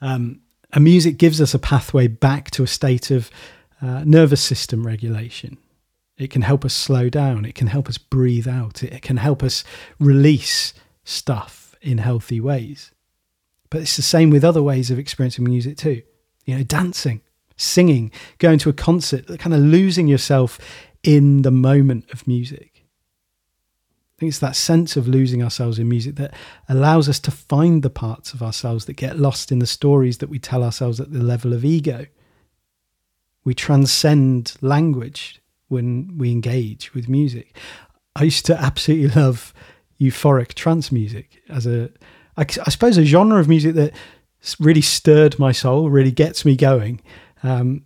Um, 0.00 0.40
and 0.72 0.82
music 0.82 1.18
gives 1.18 1.40
us 1.40 1.54
a 1.54 1.58
pathway 1.58 2.08
back 2.08 2.50
to 2.52 2.62
a 2.62 2.66
state 2.66 3.10
of 3.10 3.30
uh, 3.80 4.02
nervous 4.04 4.40
system 4.40 4.86
regulation 4.86 5.58
it 6.22 6.30
can 6.30 6.42
help 6.42 6.64
us 6.64 6.74
slow 6.74 7.08
down. 7.08 7.44
It 7.44 7.54
can 7.54 7.66
help 7.66 7.88
us 7.88 7.98
breathe 7.98 8.48
out. 8.48 8.82
It 8.82 9.02
can 9.02 9.16
help 9.16 9.42
us 9.42 9.64
release 9.98 10.74
stuff 11.04 11.74
in 11.80 11.98
healthy 11.98 12.40
ways. 12.40 12.92
But 13.70 13.82
it's 13.82 13.96
the 13.96 14.02
same 14.02 14.30
with 14.30 14.44
other 14.44 14.62
ways 14.62 14.90
of 14.90 14.98
experiencing 14.98 15.44
music 15.44 15.76
too. 15.76 16.02
You 16.44 16.58
know, 16.58 16.64
dancing, 16.64 17.22
singing, 17.56 18.12
going 18.38 18.58
to 18.60 18.68
a 18.68 18.74
concert, 18.74 19.26
kind 19.38 19.54
of 19.54 19.60
losing 19.60 20.06
yourself 20.06 20.58
in 21.02 21.42
the 21.42 21.50
moment 21.50 22.10
of 22.12 22.26
music. 22.26 22.84
I 24.16 24.20
think 24.20 24.30
it's 24.30 24.38
that 24.38 24.54
sense 24.54 24.96
of 24.96 25.08
losing 25.08 25.42
ourselves 25.42 25.78
in 25.78 25.88
music 25.88 26.14
that 26.16 26.34
allows 26.68 27.08
us 27.08 27.18
to 27.20 27.30
find 27.32 27.82
the 27.82 27.90
parts 27.90 28.32
of 28.32 28.42
ourselves 28.42 28.84
that 28.84 28.92
get 28.92 29.18
lost 29.18 29.50
in 29.50 29.58
the 29.58 29.66
stories 29.66 30.18
that 30.18 30.28
we 30.28 30.38
tell 30.38 30.62
ourselves 30.62 31.00
at 31.00 31.12
the 31.12 31.22
level 31.22 31.52
of 31.52 31.64
ego. 31.64 32.06
We 33.44 33.54
transcend 33.54 34.54
language 34.60 35.41
when 35.72 36.18
we 36.18 36.30
engage 36.30 36.94
with 36.94 37.08
music. 37.08 37.56
I 38.14 38.24
used 38.24 38.46
to 38.46 38.56
absolutely 38.56 39.08
love 39.20 39.52
euphoric 40.00 40.54
trance 40.54 40.92
music 40.92 41.42
as 41.48 41.66
a, 41.66 41.90
I, 42.36 42.42
I 42.42 42.70
suppose, 42.70 42.98
a 42.98 43.04
genre 43.04 43.40
of 43.40 43.48
music 43.48 43.74
that 43.74 43.94
really 44.60 44.82
stirred 44.82 45.38
my 45.38 45.52
soul, 45.52 45.90
really 45.90 46.10
gets 46.10 46.44
me 46.44 46.56
going. 46.56 47.00
Um, 47.42 47.84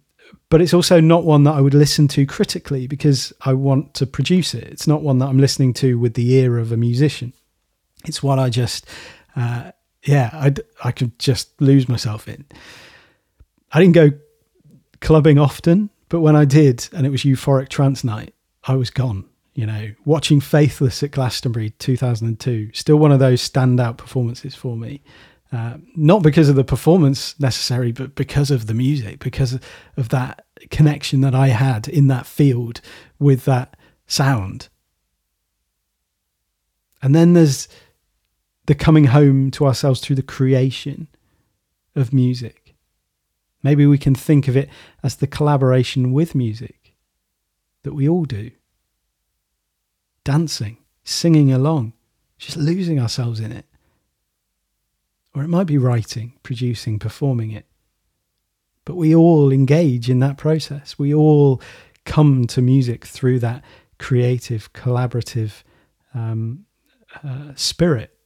but 0.49 0.61
it's 0.61 0.75
also 0.75 1.01
not 1.01 1.25
one 1.25 1.45
that 1.45 1.55
I 1.55 1.61
would 1.61 1.75
listen 1.75 2.09
to 2.09 2.27
critically 2.27 2.87
because 2.87 3.33
I 3.43 3.53
want 3.53 3.95
to 3.95 4.07
produce 4.07 4.55
it. 4.55 4.65
It's 4.65 4.87
not 4.87 5.03
one 5.03 5.19
that 5.19 5.27
I'm 5.27 5.39
listening 5.39 5.73
to 5.75 5.99
with 5.99 6.15
the 6.15 6.35
ear 6.35 6.59
of 6.59 6.73
a 6.73 6.77
musician. 6.77 7.33
It's 8.05 8.23
what 8.23 8.39
I 8.39 8.49
just, 8.49 8.87
uh, 9.35 9.73
yeah, 10.05 10.31
I 10.33 10.55
I 10.85 10.93
could 10.93 11.19
just 11.19 11.61
lose 11.61 11.89
myself 11.89 12.29
in. 12.29 12.45
I 13.73 13.81
didn't 13.81 13.95
go 13.95 14.11
clubbing 15.01 15.39
often, 15.39 15.91
but 16.09 16.21
when 16.21 16.37
I 16.37 16.45
did, 16.45 16.89
and 16.93 17.07
it 17.07 17.11
was 17.11 17.23
euphoric 17.23 17.69
trance 17.69 18.05
night, 18.05 18.35
I 18.65 18.75
was 18.75 18.91
gone. 18.91 19.25
You 19.55 19.67
know, 19.67 19.93
watching 20.05 20.41
Faithless 20.41 21.03
at 21.03 21.13
Glastonbury 21.13 21.71
2002, 21.71 22.71
still 22.75 22.97
one 22.97 23.13
of 23.13 23.19
those 23.19 23.49
standout 23.49 23.97
performances 23.97 24.55
for 24.55 24.77
me. 24.77 25.03
Uh, 25.53 25.79
not 25.95 26.23
because 26.23 26.49
of 26.49 26.57
the 26.57 26.65
performance 26.65 27.39
necessarily, 27.41 27.93
but 27.93 28.15
because 28.15 28.51
of 28.51 28.67
the 28.67 28.75
music, 28.75 29.21
because 29.21 29.59
of 29.97 30.09
that 30.11 30.45
connection 30.71 31.21
that 31.23 31.35
I 31.35 31.49
had 31.49 31.89
in 31.89 32.09
that 32.09 32.27
field 32.27 32.81
with 33.19 33.45
that 33.47 33.77
sound. 34.07 34.69
And 37.01 37.15
then 37.15 37.33
there's 37.33 37.69
the 38.67 38.75
coming 38.75 39.05
home 39.07 39.51
to 39.53 39.67
ourselves 39.67 40.01
through 40.01 40.17
the 40.17 40.23
creation 40.23 41.09
of 41.95 42.13
music. 42.13 42.66
Maybe 43.67 43.85
we 43.85 43.99
can 43.99 44.15
think 44.15 44.47
of 44.47 44.57
it 44.57 44.69
as 45.03 45.17
the 45.17 45.27
collaboration 45.27 46.13
with 46.13 46.37
music 46.37 46.95
that 47.83 47.95
we 47.95 48.09
all 48.09 48.25
do. 48.25 48.53
Dancing, 50.23 50.77
singing 51.03 51.53
along, 51.53 51.93
just 52.39 52.57
losing 52.57 53.01
ourselves 53.01 53.41
in 53.41 53.51
it. 53.51 53.65
Or 55.35 55.43
it 55.43 55.49
might 55.49 55.67
be 55.67 55.79
writing, 55.79 56.35
producing, 56.45 57.01
performing 57.01 57.51
it. 57.51 57.67
But 58.85 58.95
we 58.95 59.13
all 59.13 59.51
engage 59.51 60.09
in 60.09 60.21
that 60.21 60.39
process. 60.39 60.97
We 60.97 61.13
all 61.13 61.61
come 62.05 62.47
to 62.47 62.63
music 62.63 63.05
through 63.05 63.41
that 63.41 63.65
creative, 63.99 64.73
collaborative 64.75 65.65
um, 66.15 66.67
uh, 67.25 67.51
spirit. 67.57 68.17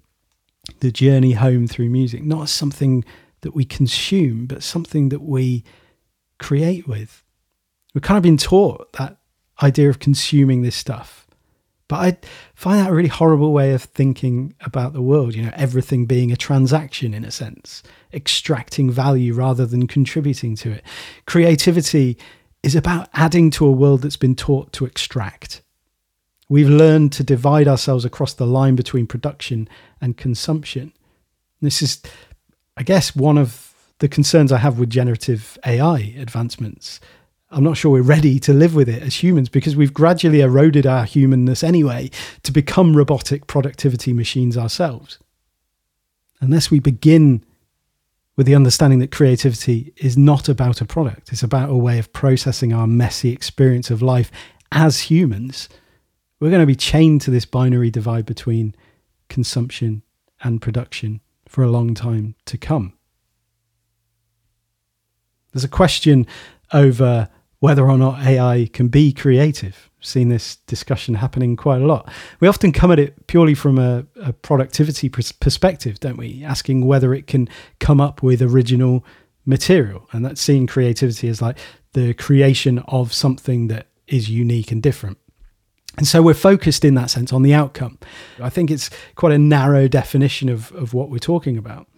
The 0.81 0.93
journey 0.93 1.33
home 1.33 1.67
through 1.67 1.89
music, 1.89 2.25
not 2.25 2.51
something 2.51 3.07
that 3.43 3.55
we 3.55 3.65
consume, 3.65 4.47
but 4.47 4.63
something 4.63 5.09
that 5.11 5.23
we 5.23 5.65
create 6.39 6.87
with. 6.87 7.25
We've 7.95 8.03
kind 8.03 8.17
of 8.17 8.23
been 8.23 8.37
taught 8.37 8.93
that 8.95 9.17
idea 9.63 9.91
of 9.91 9.99
consuming 9.99 10.63
this 10.63 10.77
stuff 10.77 11.21
but 11.91 11.97
I 11.97 12.17
find 12.55 12.79
that 12.79 12.91
a 12.91 12.95
really 12.95 13.09
horrible 13.09 13.53
way 13.53 13.75
of 13.75 13.83
thinking 13.83 14.55
about 14.61 14.93
the 14.93 15.03
world, 15.03 15.35
you 15.35 15.43
know, 15.43 15.51
everything 15.57 16.07
being 16.07 16.31
a 16.31 16.37
transaction 16.37 17.13
in 17.13 17.25
a 17.25 17.33
sense, 17.33 17.83
extracting 18.15 18.93
value 18.93 19.35
rather 19.35 19.67
than 19.67 19.89
contributing 19.89 20.55
to 20.55 20.71
it. 20.71 20.85
Creativity 21.27 22.17
is 22.63 22.77
about 22.77 23.09
adding 23.15 23.51
to 23.51 23.67
a 23.67 23.73
world 23.73 24.03
that's 24.03 24.17
been 24.17 24.37
taught 24.37 24.73
to 24.75 24.85
extract. 24.85 25.63
We've 26.49 26.71
learned 26.71 27.13
to 27.15 27.25
divide 27.25 27.67
ourselves 27.67 28.05
across 28.05 28.35
the 28.35 28.47
line 28.47 28.77
between 28.77 29.09
production 29.09 29.69
and 30.01 30.17
consumption. 30.17 30.93
This 31.61 31.83
is, 31.83 32.01
I 32.77 32.83
guess, 32.83 33.15
one 33.15 33.39
of 33.39 33.75
the 33.99 34.09
concerns 34.09 34.53
I 34.53 34.59
have 34.59 34.79
with 34.79 34.91
generative 34.91 35.59
AI 35.65 36.15
advancements 36.19 37.01
I'm 37.53 37.65
not 37.65 37.77
sure 37.77 37.91
we're 37.91 38.03
ready 38.03 38.39
to 38.41 38.53
live 38.53 38.77
with 38.77 38.89
it 38.89 39.03
as 39.03 39.23
humans 39.23 39.49
because 39.49 39.75
we've 39.75 39.93
gradually 39.93 40.41
eroded 40.41 40.87
our 40.87 41.05
humanness 41.05 41.65
anyway 41.65 42.11
to 42.45 42.53
become 42.53 42.97
robotic 42.97 43.49
productivity 43.49 44.13
machines 44.13 44.57
ourselves. 44.57 45.19
Unless 46.41 46.71
we 46.71 46.79
begin 46.79 47.45
with 48.37 48.47
the 48.47 48.55
understanding 48.55 49.01
that 49.01 49.11
creativity 49.11 49.93
is 49.97 50.17
not 50.17 50.49
about 50.49 50.81
a 50.81 50.85
product, 50.85 51.33
it's 51.33 51.43
about 51.43 51.71
a 51.71 51.77
way 51.77 51.99
of 51.99 52.13
processing 52.13 52.73
our 52.73 52.87
messy 52.87 53.33
experience 53.33 53.91
of 53.91 54.01
life 54.01 54.31
as 54.71 55.01
humans, 55.01 55.69
we're 56.39 56.51
going 56.51 56.61
to 56.61 56.67
be 56.67 56.77
chained 56.77 57.21
to 57.23 57.33
this 57.33 57.45
binary 57.45 57.91
divide 57.91 58.27
between 58.27 58.77
consumption 59.29 60.03
and 60.43 60.63
production 60.63 61.21
for 61.51 61.65
a 61.65 61.69
long 61.69 61.95
time 61.95 62.37
to 62.45 62.57
come. 62.57 62.93
There's 65.53 65.65
a 65.65 65.69
question 65.69 66.29
over 66.73 67.29
whether 67.59 67.91
or 67.91 67.99
not 67.99 68.25
AI 68.25 68.71
can 68.73 68.87
be 68.87 69.13
creative. 69.13 69.91
seen 70.01 70.29
this 70.29 70.57
discussion 70.69 71.17
happening 71.17 71.57
quite 71.57 71.83
a 71.83 71.87
lot. 71.87 72.09
We 72.39 72.47
often 72.47 72.71
come 72.71 72.93
at 72.93 73.01
it 73.01 73.27
purely 73.27 73.55
from 73.55 73.81
a, 73.81 74.07
a 74.23 74.33
productivity 74.33 75.09
pers- 75.09 75.33
perspective, 75.33 75.99
don't 75.99 76.17
we? 76.17 76.45
Asking 76.45 76.87
whether 76.87 77.13
it 77.13 77.27
can 77.27 77.49
come 77.81 78.01
up 78.01 78.23
with 78.23 78.41
original 78.41 79.05
material. 79.45 80.09
And 80.13 80.25
that's 80.25 80.41
seeing 80.41 80.69
creativity 80.69 81.29
as 81.29 81.43
like 81.43 81.59
the 81.95 82.15
creation 82.15 82.79
of 82.87 83.13
something 83.13 83.67
that 83.67 83.89
is 84.07 84.31
unique 84.31 84.71
and 84.71 84.81
different. 84.81 85.19
And 86.01 86.09
so 86.09 86.23
we're 86.23 86.33
focused 86.33 86.83
in 86.83 86.95
that 86.95 87.11
sense 87.11 87.31
on 87.31 87.43
the 87.43 87.53
outcome. 87.53 87.99
I 88.43 88.49
think 88.49 88.71
it's 88.71 88.89
quite 89.17 89.33
a 89.35 89.39
narrow 89.39 89.87
definition 89.87 90.49
of, 90.49 90.73
of 90.73 90.95
what 90.95 91.11
we're 91.11 91.19
talking 91.19 91.59
about. 91.59 91.89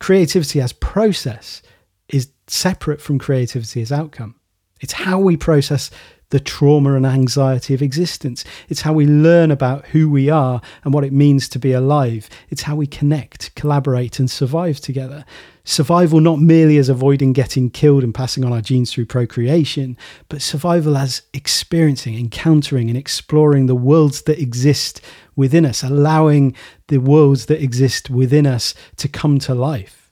Creativity 0.00 0.60
as 0.60 0.72
process 0.72 1.62
is 2.08 2.28
separate 2.48 3.00
from 3.00 3.20
creativity 3.20 3.80
as 3.80 3.92
outcome. 3.92 4.34
It's 4.80 4.94
how 4.94 5.20
we 5.20 5.36
process 5.36 5.92
the 6.30 6.40
trauma 6.40 6.94
and 6.94 7.06
anxiety 7.06 7.72
of 7.72 7.82
existence. 7.82 8.44
It's 8.68 8.80
how 8.80 8.94
we 8.94 9.06
learn 9.06 9.52
about 9.52 9.86
who 9.86 10.10
we 10.10 10.28
are 10.28 10.60
and 10.82 10.92
what 10.92 11.04
it 11.04 11.12
means 11.12 11.48
to 11.50 11.60
be 11.60 11.70
alive. 11.70 12.28
It's 12.48 12.62
how 12.62 12.74
we 12.74 12.88
connect, 12.88 13.54
collaborate, 13.54 14.18
and 14.18 14.28
survive 14.28 14.80
together. 14.80 15.24
Survival 15.64 16.20
not 16.20 16.40
merely 16.40 16.76
as 16.76 16.88
avoiding 16.88 17.32
getting 17.32 17.70
killed 17.70 18.02
and 18.02 18.14
passing 18.14 18.44
on 18.44 18.52
our 18.52 18.60
genes 18.60 18.92
through 18.92 19.06
procreation, 19.06 19.96
but 20.28 20.42
survival 20.42 20.96
as 20.96 21.22
experiencing, 21.32 22.18
encountering, 22.18 22.88
and 22.88 22.98
exploring 22.98 23.66
the 23.66 23.74
worlds 23.74 24.22
that 24.22 24.40
exist 24.40 25.00
within 25.36 25.64
us, 25.64 25.82
allowing 25.82 26.54
the 26.88 26.98
worlds 26.98 27.46
that 27.46 27.62
exist 27.62 28.10
within 28.10 28.46
us 28.46 28.74
to 28.96 29.08
come 29.08 29.38
to 29.38 29.54
life. 29.54 30.10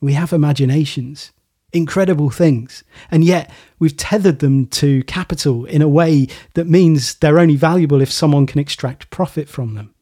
We 0.00 0.12
have 0.12 0.32
imaginations 0.32 1.32
incredible 1.72 2.30
things. 2.30 2.84
And 3.10 3.24
yet 3.24 3.50
we've 3.78 3.96
tethered 3.96 4.38
them 4.38 4.66
to 4.66 5.02
capital 5.04 5.64
in 5.66 5.82
a 5.82 5.88
way 5.88 6.28
that 6.54 6.66
means 6.66 7.14
they're 7.16 7.38
only 7.38 7.56
valuable 7.56 8.00
if 8.00 8.10
someone 8.10 8.46
can 8.46 8.60
extract 8.60 9.10
profit 9.10 9.48
from 9.48 9.74
them. 9.74 9.94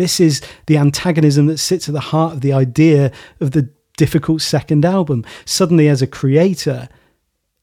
This 0.00 0.18
is 0.18 0.40
the 0.64 0.78
antagonism 0.78 1.46
that 1.48 1.58
sits 1.58 1.86
at 1.86 1.92
the 1.92 2.00
heart 2.00 2.32
of 2.32 2.40
the 2.40 2.54
idea 2.54 3.12
of 3.38 3.50
the 3.50 3.68
difficult 3.98 4.40
second 4.40 4.86
album. 4.86 5.26
Suddenly, 5.44 5.88
as 5.88 6.00
a 6.00 6.06
creator, 6.06 6.88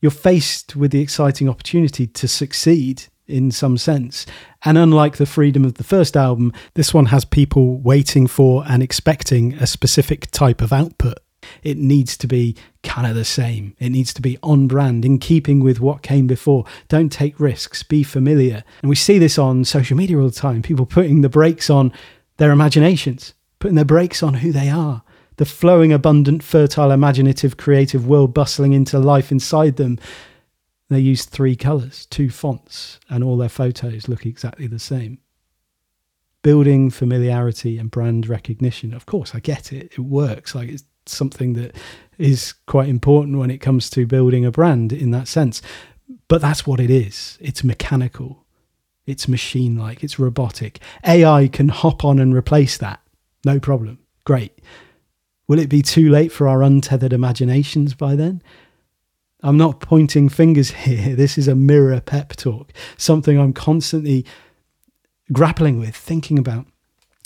you're 0.01 0.11
faced 0.11 0.75
with 0.75 0.91
the 0.91 1.01
exciting 1.01 1.49
opportunity 1.49 2.05
to 2.05 2.27
succeed 2.27 3.05
in 3.25 3.49
some 3.49 3.75
sense. 3.75 4.27
And 4.63 4.77
unlike 4.77 5.17
the 5.17 5.25
freedom 5.25 5.65
of 5.65 5.73
the 5.73 5.83
first 5.83 6.15
album, 6.15 6.53
this 6.75 6.93
one 6.93 7.07
has 7.07 7.25
people 7.25 7.79
waiting 7.79 8.27
for 8.27 8.63
and 8.67 8.83
expecting 8.83 9.55
a 9.55 9.65
specific 9.65 10.29
type 10.29 10.61
of 10.61 10.71
output. 10.71 11.17
It 11.63 11.77
needs 11.77 12.17
to 12.17 12.27
be 12.27 12.55
kind 12.83 13.07
of 13.07 13.15
the 13.15 13.25
same. 13.25 13.75
It 13.79 13.89
needs 13.89 14.13
to 14.13 14.21
be 14.21 14.37
on 14.43 14.67
brand, 14.67 15.05
in 15.05 15.17
keeping 15.17 15.61
with 15.61 15.79
what 15.79 16.03
came 16.03 16.27
before. 16.27 16.65
Don't 16.87 17.11
take 17.11 17.39
risks, 17.39 17.81
be 17.81 18.03
familiar. 18.03 18.63
And 18.81 18.89
we 18.89 18.95
see 18.95 19.17
this 19.17 19.39
on 19.39 19.65
social 19.65 19.97
media 19.97 20.19
all 20.19 20.29
the 20.29 20.31
time 20.31 20.61
people 20.61 20.85
putting 20.85 21.21
the 21.21 21.29
brakes 21.29 21.69
on 21.69 21.91
their 22.37 22.51
imaginations, 22.51 23.33
putting 23.59 23.75
their 23.75 23.85
brakes 23.85 24.23
on 24.23 24.35
who 24.35 24.51
they 24.51 24.69
are. 24.69 25.03
The 25.37 25.45
flowing, 25.45 25.93
abundant, 25.93 26.41
fertile, 26.41 26.91
imaginative, 26.91 27.57
creative 27.57 28.07
world 28.07 28.33
bustling 28.33 28.73
into 28.73 28.97
life 28.97 29.31
inside 29.31 29.75
them. 29.75 29.99
They 30.89 30.99
use 30.99 31.25
three 31.25 31.55
colours, 31.55 32.07
two 32.07 32.29
fonts, 32.29 32.99
and 33.09 33.23
all 33.23 33.37
their 33.37 33.49
photos 33.49 34.07
look 34.07 34.25
exactly 34.25 34.67
the 34.67 34.79
same 34.79 35.19
building 36.47 36.89
familiarity 36.89 37.77
and 37.77 37.91
brand 37.91 38.25
recognition. 38.25 38.93
Of 38.93 39.05
course, 39.05 39.35
I 39.35 39.41
get 39.41 39.73
it. 39.73 39.91
It 39.91 39.99
works. 39.99 40.55
Like 40.55 40.69
it's 40.69 40.85
something 41.05 41.53
that 41.53 41.75
is 42.17 42.53
quite 42.67 42.87
important 42.87 43.37
when 43.37 43.51
it 43.51 43.57
comes 43.57 43.89
to 43.89 44.07
building 44.07 44.45
a 44.45 44.51
brand 44.51 44.93
in 44.93 45.11
that 45.11 45.27
sense. 45.27 45.61
But 46.29 46.39
that's 46.39 46.65
what 46.65 46.79
it 46.79 46.89
is. 46.89 47.37
It's 47.41 47.65
mechanical, 47.65 48.45
it's 49.07 49.27
machine 49.27 49.77
like, 49.77 50.03
it's 50.03 50.19
robotic. 50.19 50.79
AI 51.05 51.47
can 51.47 51.69
hop 51.69 52.05
on 52.05 52.19
and 52.19 52.35
replace 52.35 52.77
that. 52.77 52.99
No 53.45 53.59
problem. 53.59 53.99
Great. 54.25 54.59
Will 55.47 55.59
it 55.59 55.69
be 55.69 55.81
too 55.81 56.09
late 56.09 56.31
for 56.31 56.47
our 56.47 56.61
untethered 56.61 57.13
imaginations 57.13 57.93
by 57.93 58.15
then? 58.15 58.43
I'm 59.41 59.57
not 59.57 59.79
pointing 59.79 60.27
fingers 60.27 60.71
here. 60.85 61.15
This 61.15 61.37
is 61.37 61.47
a 61.47 61.55
mirror 61.55 62.01
pep 62.01 62.35
talk, 62.35 62.73
something 62.97 63.39
I'm 63.39 63.53
constantly 63.53 64.25
grappling 65.31 65.79
with, 65.79 65.95
thinking 65.95 66.37
about. 66.37 66.65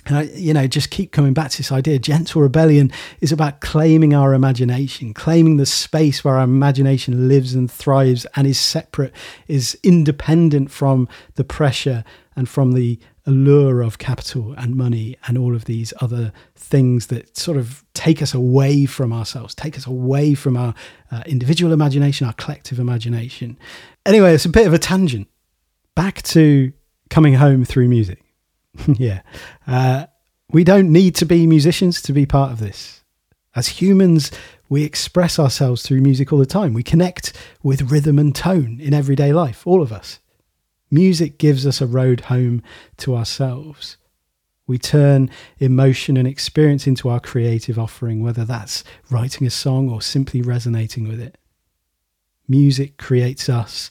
And 0.06 0.18
I, 0.18 0.22
you 0.34 0.54
know, 0.54 0.68
just 0.68 0.90
keep 0.90 1.12
coming 1.12 1.34
back 1.34 1.52
to 1.52 1.58
this 1.58 1.72
idea. 1.72 2.00
Gentle 2.00 2.42
rebellion 2.42 2.92
is 3.20 3.32
about 3.32 3.62
claiming 3.62 4.14
our 4.14 4.34
imagination, 4.34 5.14
claiming 5.14 5.58
the 5.58 5.66
space 5.66 6.24
where 6.24 6.38
our 6.38 6.44
imagination 6.44 7.28
lives 7.28 7.54
and 7.54 7.70
thrives 7.70 8.26
and 8.36 8.48
is 8.48 8.60
separate, 8.60 9.14
is 9.48 9.78
independent 9.84 10.72
from 10.72 11.08
the 11.36 11.44
pressure 11.44 12.04
and 12.36 12.50
from 12.50 12.72
the 12.72 13.00
allure 13.28 13.82
of 13.82 14.00
capital 14.00 14.54
and 14.58 14.76
money 14.76 15.16
and 15.28 15.38
all 15.38 15.56
of 15.56 15.66
these 15.66 15.94
other 16.02 16.34
things 16.56 17.08
that 17.08 17.38
sort 17.38 17.58
of 17.58 17.84
take 17.94 18.22
us 18.22 18.34
away 18.34 18.86
from 18.86 19.14
ourselves, 19.14 19.54
take 19.54 19.78
us 19.78 19.86
away 19.86 20.34
from 20.34 20.58
our 20.58 20.74
uh, 21.12 21.22
individual 21.28 21.72
imagination, 21.72 22.26
our 22.26 22.34
collective 22.34 22.80
imagination. 22.80 23.60
Anyway, 24.06 24.34
it's 24.34 24.46
a 24.46 24.50
bit 24.50 24.66
of 24.66 24.74
a 24.74 24.80
tangent. 24.80 25.28
Back 25.94 26.24
to 26.24 26.74
coming 27.10 27.36
home 27.36 27.64
through 27.66 27.90
music. 27.90 28.24
yeah. 28.88 29.22
Uh, 29.68 30.06
we 30.52 30.64
don't 30.64 30.92
need 30.92 31.16
to 31.16 31.26
be 31.26 31.48
musicians 31.48 32.02
to 32.04 32.14
be 32.14 32.26
part 32.26 32.52
of 32.52 32.60
this. 32.60 33.02
As 33.56 33.68
humans, 33.68 34.32
we 34.70 34.84
express 34.84 35.38
ourselves 35.38 35.82
through 35.82 36.02
music 36.02 36.32
all 36.32 36.40
the 36.40 36.46
time. 36.46 36.74
We 36.74 36.84
connect 36.84 37.34
with 37.62 37.92
rhythm 37.92 38.18
and 38.18 38.34
tone 38.34 38.80
in 38.82 38.94
everyday 38.94 39.34
life, 39.34 39.68
all 39.68 39.82
of 39.82 39.92
us. 39.92 40.20
Music 40.90 41.38
gives 41.38 41.66
us 41.66 41.82
a 41.82 41.88
road 41.88 42.22
home 42.22 42.62
to 42.98 43.16
ourselves. 43.16 43.98
We 44.68 44.78
turn 44.78 45.30
emotion 45.60 46.16
and 46.16 46.28
experience 46.28 46.88
into 46.88 47.10
our 47.10 47.20
creative 47.20 47.78
offering, 47.78 48.24
whether 48.24 48.46
that's 48.46 48.84
writing 49.10 49.46
a 49.46 49.50
song 49.50 49.90
or 49.90 50.02
simply 50.02 50.42
resonating 50.42 51.08
with 51.08 51.20
it. 51.20 51.38
Music 52.48 52.98
creates 52.98 53.50
us 53.50 53.90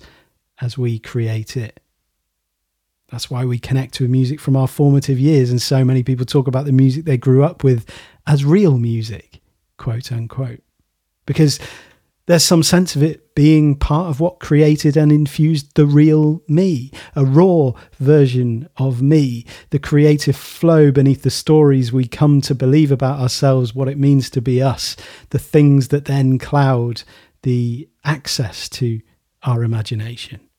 as 0.60 0.78
we 0.78 0.99
create 0.99 1.56
it. 1.56 1.80
That's 3.11 3.31
why 3.31 3.45
we 3.45 3.59
connect 3.59 4.00
with 4.00 4.11
music 4.11 4.40
from 4.40 4.57
our 4.57 4.69
formative 4.69 5.19
years, 5.19 5.50
and 5.50 5.61
so 5.61 5.85
many 5.85 6.02
people 6.02 6.25
talk 6.25 6.47
about 6.47 6.64
the 6.64 6.73
music 6.73 7.05
they 7.05 7.17
grew 7.17 7.43
up 7.43 7.64
with 7.64 7.88
as 8.26 8.45
real 8.45 8.79
music, 8.79 9.40
quote 9.76 10.12
unquote. 10.12 10.62
Because 11.26 11.59
there's 12.26 12.45
some 12.45 12.62
sense 12.62 12.95
of 12.95 13.02
it 13.02 13.35
being 13.35 13.75
part 13.75 14.09
of 14.09 14.21
what 14.21 14.38
created 14.38 14.97
and 14.97 15.11
infused 15.11 15.75
the 15.75 15.87
real 15.87 16.43
me, 16.47 16.93
a 17.17 17.25
raw 17.25 17.73
version 17.99 18.69
of 18.76 19.02
me, 19.02 19.45
the 19.71 19.81
creative 19.81 20.37
flow 20.37 20.93
beneath 20.93 21.23
the 21.23 21.31
stories 21.31 21.93
we 21.93 22.07
come 22.07 22.40
to 22.43 22.55
believe 22.55 22.93
about 22.93 23.19
ourselves, 23.19 23.75
what 23.75 23.88
it 23.88 23.99
means 23.99 24.31
to 24.31 24.40
be 24.40 24.62
us, 24.62 24.95
the 25.31 25.38
things 25.38 25.88
that 25.88 26.05
then 26.05 26.38
cloud 26.38 27.02
the 27.43 27.88
access 28.05 28.69
to 28.69 29.00
our 29.43 29.64
imagination. 29.64 30.50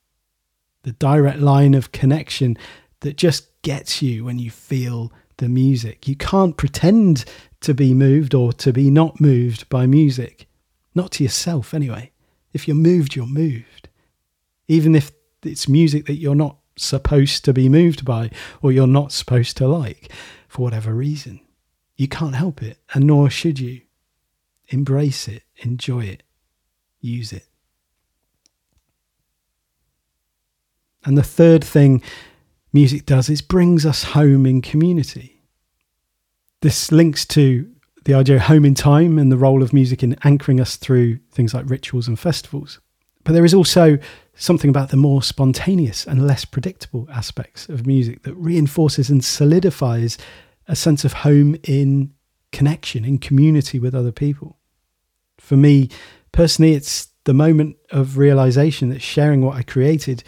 The 0.84 0.94
direct 0.94 1.40
line 1.40 1.74
of 1.74 1.92
connection 1.92 2.58
that 3.02 3.18
just 3.18 3.62
gets 3.62 4.02
you 4.02 4.26
when 4.26 4.40
you 4.40 4.50
feel 4.50 5.12
the 5.38 5.50
music. 5.50 6.08
You 6.08 6.16
can't 6.16 6.58
pretend 6.58 7.26
to 7.62 7.74
be 7.74 7.94
moved 7.94 8.34
or 8.34 8.54
to 8.54 8.74
be 8.74 8.90
not 8.90 9.20
moved 9.20 9.70
by 9.70 9.86
music. 9.86 10.48
Not 10.96 11.12
to 11.14 11.24
yourself, 11.24 11.74
anyway. 11.74 12.12
If 12.54 12.68
you're 12.68 12.76
moved, 12.76 13.16
you're 13.16 13.28
moved. 13.28 13.90
Even 14.68 14.96
if 14.96 15.12
it's 15.44 15.68
music 15.68 16.06
that 16.06 16.18
you're 16.18 16.36
not 16.36 16.58
supposed 16.78 17.46
to 17.46 17.54
be 17.54 17.70
moved 17.70 18.06
by 18.06 18.32
or 18.62 18.72
you're 18.72 18.88
not 18.88 19.12
supposed 19.12 19.58
to 19.58 19.68
like 19.68 20.12
for 20.48 20.64
whatever 20.64 20.94
reason. 20.94 21.40
You 21.96 22.08
can't 22.08 22.36
help 22.36 22.64
it, 22.64 22.80
and 22.94 23.06
nor 23.06 23.30
should 23.30 23.60
you. 23.60 23.82
Embrace 24.70 25.28
it, 25.28 25.44
enjoy 25.58 26.06
it, 26.06 26.24
use 27.00 27.32
it. 27.32 27.46
And 31.04 31.18
the 31.18 31.24
third 31.24 31.64
thing 31.64 32.02
music 32.74 33.06
does 33.06 33.30
is 33.30 33.42
brings 33.42 33.86
us 33.86 34.04
home 34.04 34.46
in 34.46 34.62
community. 34.62 35.42
This 36.62 36.92
links 36.92 37.26
to 37.28 37.70
the 38.06 38.14
idea 38.14 38.38
of 38.38 38.44
home 38.44 38.66
in 38.66 38.76
time 38.76 39.20
and 39.20 39.32
the 39.32 39.38
role 39.38 39.62
of 39.62 39.74
music 39.74 40.04
in 40.04 40.16
anchoring 40.24 40.60
us 40.60 40.76
through 40.76 41.20
things 41.32 41.54
like 41.54 41.70
rituals 41.70 42.08
and 42.08 42.20
festivals. 42.20 42.80
But 43.24 43.34
there 43.34 43.46
is 43.46 43.54
also 43.54 44.00
something 44.36 44.70
about 44.70 44.90
the 44.90 44.98
more 44.98 45.22
spontaneous 45.22 46.08
and 46.08 46.26
less 46.26 46.46
predictable 46.46 47.08
aspects 47.12 47.70
of 47.70 47.86
music 47.86 48.24
that 48.24 48.34
reinforces 48.34 49.10
and 49.10 49.24
solidifies 49.24 50.18
a 50.68 50.76
sense 50.76 51.06
of 51.06 51.14
home 51.14 51.56
in 51.64 52.12
connection, 52.52 53.06
in 53.06 53.20
community 53.20 53.80
with 53.80 53.94
other 53.94 54.12
people. 54.12 54.58
For 55.38 55.56
me 55.56 55.90
personally, 56.32 56.74
it's 56.74 57.10
the 57.26 57.34
moment 57.34 57.76
of 57.92 58.18
realization 58.18 58.90
that 58.90 59.02
sharing 59.02 59.42
what 59.42 59.56
I 59.56 59.62
created 59.64 60.24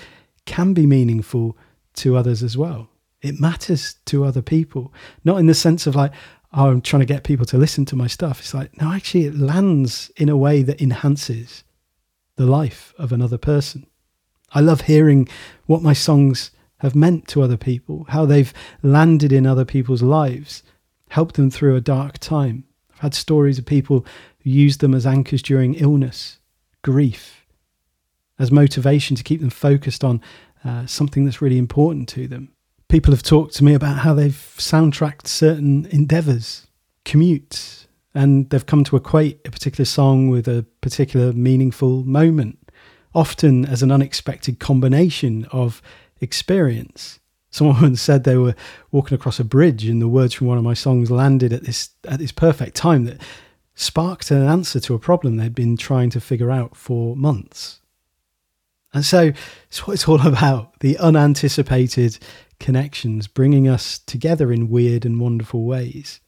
can 0.46 0.74
be 0.74 0.86
meaningful 0.86 1.58
to 1.96 2.18
others 2.18 2.44
as 2.44 2.58
well. 2.58 2.90
It 3.22 3.40
matters 3.40 3.96
to 4.06 4.26
other 4.26 4.42
people, 4.42 4.94
not 5.24 5.38
in 5.38 5.46
the 5.48 5.54
sense 5.54 5.88
of 5.88 5.96
like, 5.96 6.12
oh, 6.54 6.70
I'm 6.70 6.82
trying 6.82 7.02
to 7.02 7.06
get 7.06 7.24
people 7.24 7.46
to 7.48 7.58
listen 7.58 7.86
to 7.86 7.96
my 7.96 8.08
stuff. 8.08 8.40
It's 8.40 8.54
like, 8.54 8.80
no, 8.82 8.92
actually, 8.92 9.26
it 9.26 9.36
lands 9.36 10.12
in 10.18 10.30
a 10.30 10.38
way 10.38 10.62
that 10.64 10.82
enhances 10.82 11.64
the 12.36 12.46
life 12.46 12.94
of 12.98 13.12
another 13.12 13.38
person. 13.38 13.86
I 14.52 14.60
love 14.60 14.82
hearing 14.82 15.28
what 15.66 15.82
my 15.82 15.94
songs 15.94 16.52
have 16.78 16.96
meant 16.96 17.28
to 17.30 17.42
other 17.42 17.58
people, 17.58 18.06
how 18.10 18.26
they've 18.26 18.54
landed 18.82 19.32
in 19.32 19.48
other 19.48 19.66
people's 19.66 20.04
lives, 20.04 20.64
helped 21.10 21.36
them 21.36 21.50
through 21.50 21.76
a 21.76 21.82
dark 21.82 22.18
time. 22.20 22.66
I've 22.94 23.00
had 23.00 23.14
stories 23.14 23.58
of 23.58 23.66
people 23.66 24.06
who 24.44 24.50
used 24.50 24.82
them 24.82 24.94
as 24.94 25.06
anchors 25.06 25.42
during 25.42 25.76
illness, 25.76 26.40
grief, 26.82 27.43
as 28.40 28.52
motivation 28.52 29.16
to 29.16 29.24
keep 29.24 29.40
them 29.40 29.50
focused 29.50 30.04
on 30.04 30.22
uh, 30.66 30.86
something 30.86 31.26
that's 31.26 31.42
really 31.42 31.58
important 31.58 32.08
to 32.10 32.28
them 32.28 32.54
people 32.94 33.12
have 33.12 33.24
talked 33.24 33.56
to 33.56 33.64
me 33.64 33.74
about 33.74 33.98
how 33.98 34.14
they've 34.14 34.54
soundtracked 34.60 35.26
certain 35.26 35.88
endeavors, 35.88 36.68
commutes, 37.06 37.88
and 38.14 38.52
they've 38.52 38.68
come 38.68 38.84
to 38.84 38.96
equate 38.96 39.40
a 39.48 39.50
particular 39.50 39.84
song 39.84 40.30
with 40.30 40.48
a 40.48 40.64
particular 40.80 41.34
meaningful 41.34 42.04
moment, 42.04 42.60
often 43.16 43.66
as 43.66 43.82
an 43.82 43.92
unexpected 43.92 44.60
combination 44.60 45.44
of 45.46 45.82
experience. 46.22 47.20
Someone 47.50 47.96
said 48.06 48.26
they 48.26 48.38
were 48.38 48.54
walking 48.92 49.16
across 49.16 49.40
a 49.40 49.44
bridge 49.44 49.86
and 49.86 50.00
the 50.00 50.08
words 50.08 50.36
from 50.36 50.46
one 50.46 50.60
of 50.60 50.64
my 50.64 50.76
songs 50.76 51.10
landed 51.10 51.52
at 51.52 51.64
this 51.64 51.90
at 52.08 52.20
this 52.20 52.32
perfect 52.32 52.76
time 52.76 53.06
that 53.06 53.20
sparked 53.74 54.30
an 54.30 54.44
answer 54.44 54.80
to 54.82 54.94
a 54.94 55.00
problem 55.00 55.38
they'd 55.38 55.56
been 55.56 55.78
trying 55.78 56.12
to 56.12 56.22
figure 56.22 56.52
out 56.52 56.76
for 56.76 57.16
months. 57.16 57.80
And 58.94 59.04
so 59.04 59.32
it's 59.68 59.88
what 59.88 59.94
it's 59.94 60.08
all 60.08 60.22
about 60.28 60.80
the 60.80 60.98
unanticipated 60.98 62.18
connections, 62.60 63.28
bringing 63.28 63.68
us 63.68 64.00
together 64.00 64.52
in 64.52 64.70
weird 64.70 65.06
and 65.06 65.20
wonderful 65.20 65.66
ways. 65.66 66.20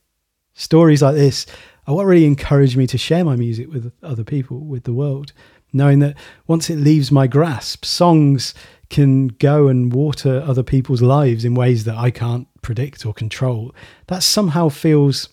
Stories 0.54 1.02
like 1.02 1.16
this 1.16 1.46
are 1.88 1.96
what 1.96 2.06
really 2.06 2.26
encourage 2.26 2.76
me 2.76 2.88
to 2.88 2.98
share 2.98 3.24
my 3.24 3.36
music 3.36 3.72
with 3.72 3.92
other 4.02 4.24
people, 4.24 4.60
with 4.60 4.84
the 4.84 4.94
world, 4.94 5.34
knowing 5.74 6.00
that 6.00 6.16
once 6.48 6.70
it 6.70 6.78
leaves 6.78 7.12
my 7.12 7.28
grasp, 7.28 7.86
songs 7.86 8.54
can 8.90 9.28
go 9.28 9.68
and 9.68 9.94
water 9.94 10.44
other 10.46 10.64
people's 10.64 11.02
lives 11.02 11.44
in 11.44 11.54
ways 11.56 11.84
that 11.84 11.98
I 11.98 12.12
can't 12.12 12.48
predict 12.62 13.06
or 13.06 13.14
control. 13.14 13.76
That 14.08 14.24
somehow 14.24 14.70
feels 14.70 15.30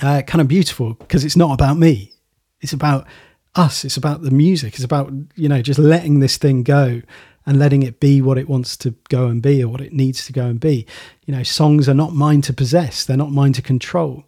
uh, 0.00 0.22
kind 0.22 0.40
of 0.40 0.48
beautiful 0.48 0.94
because 0.94 1.24
it's 1.24 1.36
not 1.36 1.52
about 1.52 1.76
me. 1.76 2.12
It's 2.60 2.72
about 2.72 3.06
us. 3.54 3.84
It's 3.84 3.96
about 3.96 4.22
the 4.22 4.30
music. 4.30 4.74
It's 4.74 4.84
about, 4.84 5.12
you 5.34 5.48
know, 5.48 5.62
just 5.62 5.78
letting 5.78 6.20
this 6.20 6.36
thing 6.36 6.62
go 6.62 7.02
and 7.46 7.58
letting 7.58 7.82
it 7.82 8.00
be 8.00 8.20
what 8.22 8.38
it 8.38 8.48
wants 8.48 8.76
to 8.78 8.94
go 9.08 9.26
and 9.26 9.42
be 9.42 9.62
or 9.62 9.68
what 9.68 9.80
it 9.80 9.92
needs 9.92 10.26
to 10.26 10.32
go 10.32 10.46
and 10.46 10.60
be. 10.60 10.86
You 11.26 11.34
know, 11.34 11.42
songs 11.42 11.88
are 11.88 11.94
not 11.94 12.12
mine 12.12 12.42
to 12.42 12.52
possess, 12.52 13.04
they're 13.04 13.16
not 13.16 13.32
mine 13.32 13.52
to 13.54 13.62
control. 13.62 14.24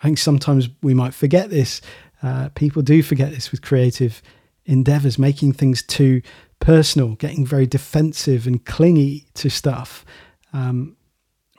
I 0.00 0.04
think 0.04 0.18
sometimes 0.18 0.68
we 0.82 0.92
might 0.92 1.14
forget 1.14 1.50
this. 1.50 1.80
Uh, 2.22 2.50
people 2.54 2.82
do 2.82 3.02
forget 3.02 3.30
this 3.30 3.50
with 3.50 3.62
creative 3.62 4.20
endeavors, 4.66 5.18
making 5.18 5.52
things 5.52 5.82
too 5.82 6.20
personal, 6.58 7.14
getting 7.14 7.46
very 7.46 7.66
defensive 7.66 8.46
and 8.46 8.64
clingy 8.64 9.26
to 9.34 9.48
stuff. 9.48 10.04
Um, 10.52 10.96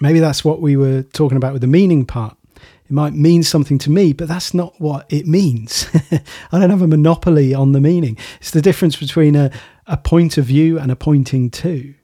maybe 0.02 0.20
that's 0.20 0.44
what 0.44 0.62
we 0.62 0.76
were 0.76 1.04
talking 1.04 1.38
about 1.38 1.54
with 1.54 1.62
the 1.62 1.68
meaning 1.68 2.06
part. 2.06 2.38
It 2.86 2.92
might 2.92 3.14
mean 3.14 3.42
something 3.42 3.80
to 3.80 3.90
me, 3.90 4.14
but 4.14 4.28
that's 4.28 4.54
not 4.54 4.80
what 4.80 5.12
it 5.12 5.26
means. 5.26 5.88
I 6.52 6.60
don't 6.60 6.70
have 6.70 6.84
a 6.84 6.88
monopoly 6.88 7.54
on 7.54 7.72
the 7.72 7.82
meaning. 7.82 8.16
It's 8.40 8.52
the 8.52 8.62
difference 8.62 8.96
between 8.96 9.36
a, 9.36 9.50
a 9.88 9.98
point 9.98 10.38
of 10.38 10.46
view 10.46 10.78
and 10.78 10.92
a 10.92 10.96
pointing 10.96 11.50
to. 11.50 11.96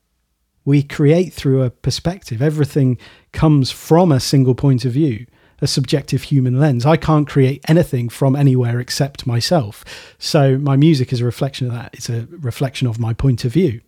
We 0.66 0.82
create 0.82 1.34
through 1.34 1.62
a 1.62 1.70
perspective. 1.70 2.42
Everything 2.42 2.98
comes 3.32 3.70
from 3.70 4.12
a 4.12 4.20
single 4.20 4.56
point 4.56 4.84
of 4.84 4.94
view, 4.94 5.28
a 5.60 5.68
subjective 5.68 6.24
human 6.24 6.60
lens. 6.60 6.84
I 6.84 6.98
can't 6.98 7.28
create 7.28 7.64
anything 7.68 8.10
from 8.10 8.36
anywhere 8.36 8.80
except 8.80 9.28
myself. 9.28 9.86
So 10.18 10.58
my 10.58 10.76
music 10.78 11.14
is 11.14 11.22
a 11.22 11.26
reflection 11.26 11.68
of 11.68 11.74
that. 11.74 11.94
It's 11.94 12.10
a 12.10 12.28
reflection 12.32 12.88
of 12.88 13.00
my 13.00 13.14
point 13.14 13.46
of 13.46 13.54
view, 13.54 13.82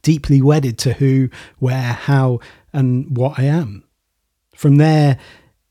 deeply 0.00 0.40
wedded 0.40 0.78
to 0.78 0.94
who, 0.94 1.28
where, 1.58 1.92
how, 1.92 2.40
and 2.72 3.14
what 3.14 3.38
I 3.38 3.44
am. 3.44 3.84
From 4.54 4.76
there, 4.76 5.18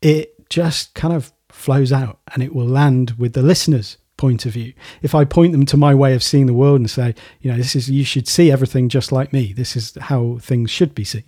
it 0.07 0.49
just 0.49 0.93
kind 0.93 1.13
of 1.13 1.33
flows 1.49 1.91
out 1.91 2.19
and 2.33 2.41
it 2.41 2.55
will 2.55 2.65
land 2.65 3.11
with 3.17 3.33
the 3.33 3.41
listeners 3.41 3.97
point 4.15 4.45
of 4.45 4.53
view. 4.53 4.73
If 5.01 5.13
I 5.13 5.25
point 5.25 5.51
them 5.51 5.65
to 5.65 5.77
my 5.77 5.93
way 5.93 6.15
of 6.15 6.23
seeing 6.23 6.45
the 6.45 6.53
world 6.53 6.79
and 6.79 6.89
say, 6.89 7.13
you 7.41 7.51
know, 7.51 7.57
this 7.57 7.75
is 7.75 7.89
you 7.89 8.05
should 8.05 8.27
see 8.27 8.49
everything 8.51 8.87
just 8.89 9.11
like 9.11 9.33
me. 9.33 9.51
This 9.53 9.75
is 9.75 9.97
how 9.99 10.37
things 10.39 10.71
should 10.71 10.95
be 10.95 11.03
seen. 11.03 11.25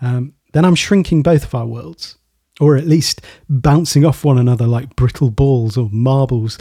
um, 0.00 0.32
then 0.52 0.64
I'm 0.64 0.74
shrinking 0.74 1.22
both 1.22 1.44
of 1.44 1.54
our 1.54 1.66
worlds, 1.66 2.16
or 2.58 2.76
at 2.76 2.86
least 2.86 3.20
bouncing 3.50 4.06
off 4.06 4.24
one 4.24 4.38
another 4.38 4.66
like 4.66 4.96
brittle 4.96 5.30
balls 5.30 5.76
or 5.76 5.90
marbles. 5.92 6.56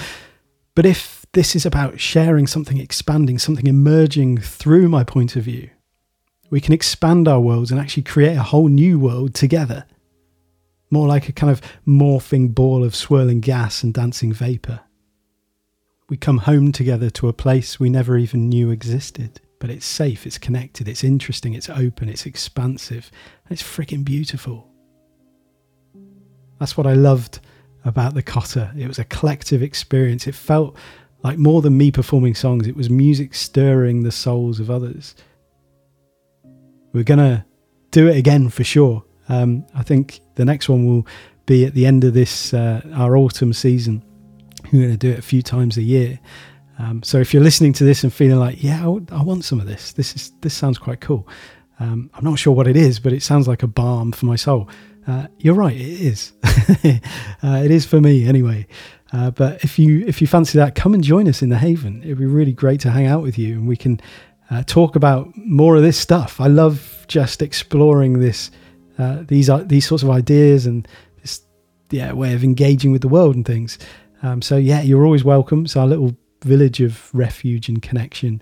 But 0.75 0.85
if 0.85 1.25
this 1.31 1.55
is 1.55 1.65
about 1.65 1.97
sharing 1.97 2.45
something, 2.47 2.77
expanding, 2.77 3.39
something 3.39 3.65
emerging 3.65 4.39
through 4.39 4.89
my 4.89 5.05
point 5.05 5.37
of 5.37 5.43
view, 5.43 5.69
we 6.49 6.59
can 6.59 6.73
expand 6.73 7.29
our 7.29 7.39
worlds 7.39 7.71
and 7.71 7.79
actually 7.79 8.03
create 8.03 8.35
a 8.35 8.43
whole 8.43 8.67
new 8.67 8.99
world 8.99 9.33
together. 9.33 9.85
More 10.89 11.07
like 11.07 11.27
a 11.27 11.33
kind 11.33 11.51
of 11.51 11.61
morphing 11.85 12.53
ball 12.55 12.83
of 12.83 12.95
swirling 12.95 13.41
gas 13.41 13.83
and 13.83 13.93
dancing 13.93 14.31
vapour. 14.31 14.81
We 16.09 16.17
come 16.17 16.39
home 16.39 16.71
together 16.71 17.09
to 17.11 17.27
a 17.27 17.33
place 17.33 17.79
we 17.79 17.89
never 17.89 18.17
even 18.17 18.47
knew 18.47 18.71
existed. 18.71 19.41
But 19.59 19.69
it's 19.71 19.85
safe, 19.85 20.27
it's 20.27 20.37
connected, 20.37 20.87
it's 20.87 21.03
interesting, 21.03 21.53
it's 21.53 21.69
open, 21.69 22.09
it's 22.09 22.25
expansive, 22.25 23.09
and 23.43 23.51
it's 23.51 23.63
freaking 23.63 24.05
beautiful. 24.05 24.67
That's 26.59 26.77
what 26.77 26.87
I 26.87 26.93
loved 26.93 27.39
about 27.83 28.13
the 28.13 28.21
Kota. 28.21 28.71
It 28.77 28.87
was 28.87 28.99
a 28.99 29.05
collective 29.05 29.63
experience. 29.63 30.27
It 30.27 30.35
felt 30.35 30.77
like 31.23 31.37
more 31.39 31.61
than 31.61 31.77
me 31.77 31.91
performing 31.91 32.35
songs, 32.35 32.67
it 32.67 32.75
was 32.75 32.89
music 32.89 33.33
stirring 33.33 34.03
the 34.03 34.11
souls 34.11 34.59
of 34.59 34.69
others. 34.69 35.15
We're 36.93 37.03
going 37.03 37.19
to 37.19 37.45
do 37.91 38.07
it 38.07 38.17
again 38.17 38.49
for 38.49 38.63
sure. 38.63 39.03
Um, 39.29 39.65
I 39.75 39.83
think 39.83 40.21
the 40.35 40.45
next 40.45 40.69
one 40.69 40.85
will 40.85 41.07
be 41.45 41.65
at 41.65 41.73
the 41.73 41.85
end 41.85 42.03
of 42.03 42.13
this, 42.13 42.53
uh, 42.53 42.81
our 42.93 43.17
autumn 43.17 43.53
season. 43.53 44.03
We're 44.71 44.83
going 44.83 44.91
to 44.91 44.97
do 44.97 45.11
it 45.11 45.19
a 45.19 45.23
few 45.23 45.41
times 45.41 45.77
a 45.77 45.81
year. 45.81 46.19
Um, 46.79 47.01
so 47.01 47.17
if 47.19 47.33
you're 47.33 47.43
listening 47.43 47.73
to 47.73 47.83
this 47.83 48.03
and 48.03 48.13
feeling 48.13 48.39
like, 48.39 48.61
yeah, 48.61 48.83
I, 48.83 49.23
want 49.23 49.43
some 49.45 49.59
of 49.59 49.65
this, 49.65 49.93
this 49.93 50.15
is 50.15 50.31
this 50.41 50.53
sounds 50.53 50.77
quite 50.77 51.01
cool. 51.01 51.27
Um, 51.79 52.09
I'm 52.13 52.23
not 52.23 52.37
sure 52.37 52.53
what 52.53 52.67
it 52.67 52.75
is, 52.75 52.99
but 52.99 53.13
it 53.13 53.23
sounds 53.23 53.47
like 53.47 53.63
a 53.63 53.67
balm 53.67 54.11
for 54.11 54.25
my 54.25 54.35
soul. 54.35 54.69
Uh, 55.07 55.27
you're 55.39 55.55
right, 55.55 55.75
it 55.75 55.81
is. 55.81 56.33
uh, 56.43 57.61
it 57.63 57.71
is 57.71 57.85
for 57.85 58.01
me 58.01 58.27
anyway. 58.27 58.67
Uh, 59.13 59.31
but 59.31 59.63
if 59.63 59.79
you 59.79 60.03
if 60.05 60.21
you 60.21 60.27
fancy 60.27 60.57
that, 60.57 60.75
come 60.75 60.93
and 60.93 61.03
join 61.03 61.27
us 61.27 61.41
in 61.41 61.49
the 61.49 61.57
Haven. 61.57 62.03
It'd 62.03 62.17
be 62.17 62.25
really 62.25 62.51
great 62.51 62.81
to 62.81 62.91
hang 62.91 63.07
out 63.07 63.23
with 63.23 63.37
you, 63.39 63.55
and 63.55 63.67
we 63.67 63.77
can 63.77 64.01
uh, 64.51 64.63
talk 64.63 64.95
about 64.95 65.35
more 65.35 65.75
of 65.75 65.81
this 65.81 65.97
stuff. 65.97 66.41
I 66.41 66.47
love 66.47 67.05
just 67.07 67.41
exploring 67.41 68.19
this 68.19 68.51
uh, 68.97 69.23
these 69.27 69.49
are 69.49 69.63
these 69.63 69.87
sorts 69.87 70.03
of 70.03 70.09
ideas 70.09 70.65
and 70.65 70.87
this 71.21 71.41
yeah 71.91 72.11
way 72.11 72.33
of 72.33 72.43
engaging 72.43 72.91
with 72.91 73.01
the 73.01 73.07
world 73.07 73.35
and 73.35 73.45
things. 73.45 73.77
Um, 74.23 74.41
so 74.41 74.57
yeah, 74.57 74.81
you're 74.81 75.05
always 75.05 75.23
welcome. 75.23 75.65
It's 75.65 75.75
our 75.75 75.87
little 75.87 76.15
village 76.43 76.81
of 76.81 77.13
refuge 77.13 77.69
and 77.69 77.81
connection. 77.81 78.41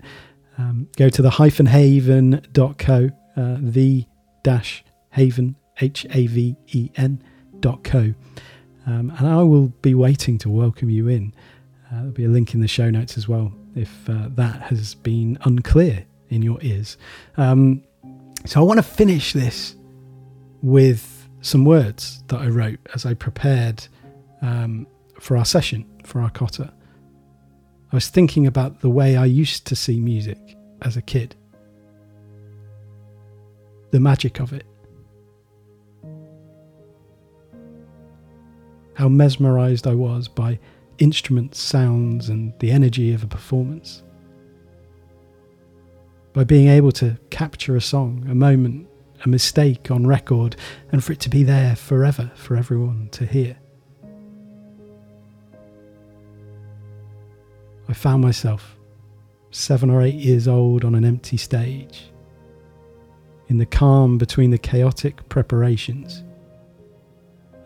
Um, 0.58 0.88
go 0.96 1.08
to 1.08 1.22
the 1.22 1.30
hyphen 1.30 1.66
haven.co, 1.66 3.10
uh, 3.36 3.56
the 3.60 4.06
dash 4.42 4.84
haven, 5.10 5.56
H 5.80 6.06
A 6.10 6.26
V 6.26 6.56
E 6.68 6.90
N 6.96 7.22
dot 7.60 7.84
co. 7.84 8.14
Um, 8.86 9.12
and 9.18 9.26
I 9.26 9.42
will 9.42 9.68
be 9.82 9.94
waiting 9.94 10.38
to 10.38 10.48
welcome 10.48 10.90
you 10.90 11.08
in. 11.08 11.34
Uh, 11.88 11.96
there'll 11.96 12.10
be 12.12 12.24
a 12.24 12.28
link 12.28 12.54
in 12.54 12.60
the 12.60 12.68
show 12.68 12.88
notes 12.90 13.18
as 13.18 13.28
well 13.28 13.52
if 13.74 14.08
uh, 14.08 14.28
that 14.30 14.62
has 14.62 14.94
been 14.94 15.38
unclear 15.42 16.04
in 16.30 16.42
your 16.42 16.58
ears. 16.62 16.96
Um, 17.36 17.82
so 18.46 18.60
I 18.60 18.64
want 18.64 18.78
to 18.78 18.82
finish 18.82 19.32
this 19.32 19.75
with 20.62 21.28
some 21.40 21.64
words 21.64 22.22
that 22.28 22.40
I 22.40 22.48
wrote 22.48 22.80
as 22.94 23.06
I 23.06 23.14
prepared 23.14 23.86
um, 24.42 24.86
for 25.20 25.36
our 25.36 25.44
session, 25.44 25.84
for 26.04 26.20
our 26.20 26.30
Kota. 26.30 26.72
I 27.92 27.96
was 27.96 28.08
thinking 28.08 28.46
about 28.46 28.80
the 28.80 28.90
way 28.90 29.16
I 29.16 29.26
used 29.26 29.66
to 29.66 29.76
see 29.76 30.00
music 30.00 30.38
as 30.82 30.96
a 30.96 31.02
kid, 31.02 31.36
the 33.90 34.00
magic 34.00 34.40
of 34.40 34.52
it, 34.52 34.66
how 38.94 39.08
mesmerized 39.08 39.86
I 39.86 39.94
was 39.94 40.26
by 40.26 40.58
instruments, 40.98 41.60
sounds, 41.60 42.28
and 42.28 42.52
the 42.58 42.70
energy 42.70 43.12
of 43.12 43.22
a 43.22 43.26
performance. 43.26 44.02
By 46.32 46.44
being 46.44 46.68
able 46.68 46.92
to 46.92 47.18
capture 47.30 47.76
a 47.76 47.80
song, 47.80 48.26
a 48.28 48.34
moment, 48.34 48.88
a 49.26 49.28
mistake 49.28 49.90
on 49.90 50.06
record, 50.06 50.54
and 50.92 51.02
for 51.02 51.12
it 51.12 51.20
to 51.20 51.28
be 51.28 51.42
there 51.42 51.74
forever 51.74 52.30
for 52.36 52.56
everyone 52.56 53.08
to 53.10 53.26
hear. 53.26 53.58
I 57.88 57.92
found 57.92 58.22
myself 58.22 58.76
seven 59.50 59.90
or 59.90 60.00
eight 60.02 60.14
years 60.14 60.46
old 60.46 60.84
on 60.84 60.94
an 60.94 61.04
empty 61.04 61.36
stage, 61.36 62.10
in 63.48 63.58
the 63.58 63.66
calm 63.66 64.16
between 64.16 64.50
the 64.50 64.58
chaotic 64.58 65.28
preparations 65.28 66.22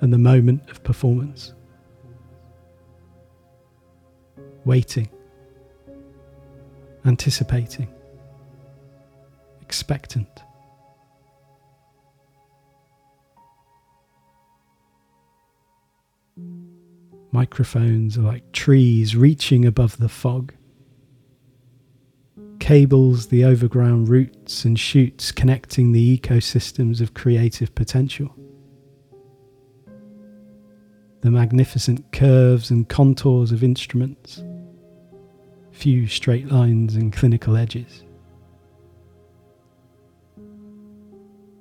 and 0.00 0.12
the 0.12 0.18
moment 0.18 0.68
of 0.70 0.82
performance. 0.82 1.52
Waiting, 4.64 5.10
anticipating, 7.04 7.88
expectant. 9.60 10.42
Microphones 17.32 18.18
are 18.18 18.22
like 18.22 18.50
trees 18.52 19.14
reaching 19.14 19.64
above 19.64 19.96
the 19.98 20.08
fog. 20.08 20.52
Cables, 22.58 23.28
the 23.28 23.44
overground 23.44 24.08
roots 24.08 24.64
and 24.64 24.78
shoots 24.78 25.30
connecting 25.30 25.92
the 25.92 26.18
ecosystems 26.18 27.00
of 27.00 27.14
creative 27.14 27.74
potential. 27.74 28.34
The 31.20 31.30
magnificent 31.30 32.12
curves 32.12 32.70
and 32.70 32.88
contours 32.88 33.52
of 33.52 33.62
instruments, 33.62 34.42
few 35.70 36.08
straight 36.08 36.50
lines 36.50 36.96
and 36.96 37.12
clinical 37.12 37.56
edges. 37.56 38.02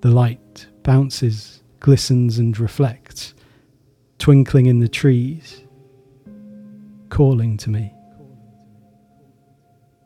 The 0.01 0.09
light 0.09 0.67
bounces, 0.83 1.61
glistens, 1.79 2.39
and 2.39 2.57
reflects 2.57 3.35
twinkling 4.19 4.67
in 4.67 4.79
the 4.79 4.87
trees, 4.87 5.63
calling 7.09 7.57
to 7.57 7.69
me, 7.69 7.93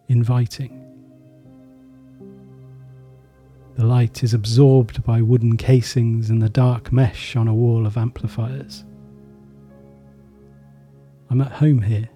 inviting. 0.07 0.79
The 3.75 3.85
light 3.85 4.23
is 4.23 4.35
absorbed 4.35 5.03
by 5.03 5.23
wooden 5.23 5.57
casings 5.57 6.29
and 6.29 6.41
the 6.41 6.47
dark 6.47 6.91
mesh 6.91 7.35
on 7.35 7.47
a 7.47 7.53
wall 7.55 7.87
of 7.87 7.97
amplifiers. 7.97 8.85
I'm 11.31 11.41
at 11.41 11.53
home 11.53 11.81
here. 11.81 12.07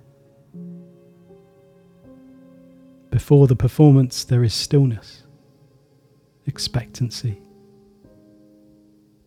Before 3.10 3.48
the 3.48 3.56
performance, 3.56 4.24
there 4.24 4.44
is 4.44 4.54
stillness, 4.54 5.24
expectancy, 6.46 7.42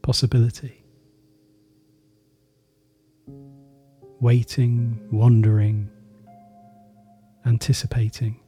possibility. 0.02 0.79
Waiting, 4.20 5.00
wondering, 5.10 5.90
anticipating 7.46 8.38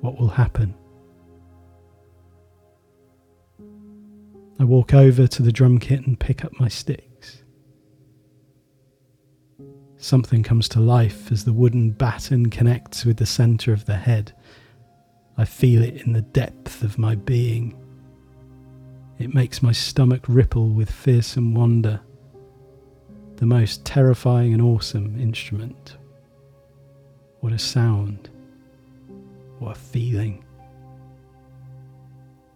what 0.00 0.18
will 0.18 0.28
happen. 0.28 0.74
I 4.58 4.64
walk 4.64 4.92
over 4.94 5.26
to 5.26 5.42
the 5.42 5.52
drum 5.52 5.78
kit 5.78 6.06
and 6.06 6.18
pick 6.18 6.44
up 6.44 6.52
my 6.60 6.68
sticks. 6.68 7.42
Something 9.96 10.42
comes 10.42 10.68
to 10.70 10.80
life 10.80 11.32
as 11.32 11.44
the 11.44 11.52
wooden 11.52 11.92
batten 11.92 12.50
connects 12.50 13.04
with 13.04 13.16
the 13.16 13.26
centre 13.26 13.72
of 13.72 13.86
the 13.86 13.96
head. 13.96 14.32
I 15.38 15.44
feel 15.44 15.82
it 15.82 16.02
in 16.02 16.12
the 16.12 16.22
depth 16.22 16.82
of 16.82 16.98
my 16.98 17.14
being. 17.14 17.78
It 19.18 19.32
makes 19.32 19.62
my 19.62 19.72
stomach 19.72 20.24
ripple 20.28 20.68
with 20.68 20.90
fearsome 20.90 21.54
wonder 21.54 22.00
the 23.36 23.46
most 23.46 23.84
terrifying 23.84 24.52
and 24.52 24.62
awesome 24.62 25.18
instrument. 25.18 25.96
What 27.40 27.52
a 27.52 27.58
sound. 27.58 28.30
What 29.58 29.76
a 29.76 29.80
feeling. 29.80 30.44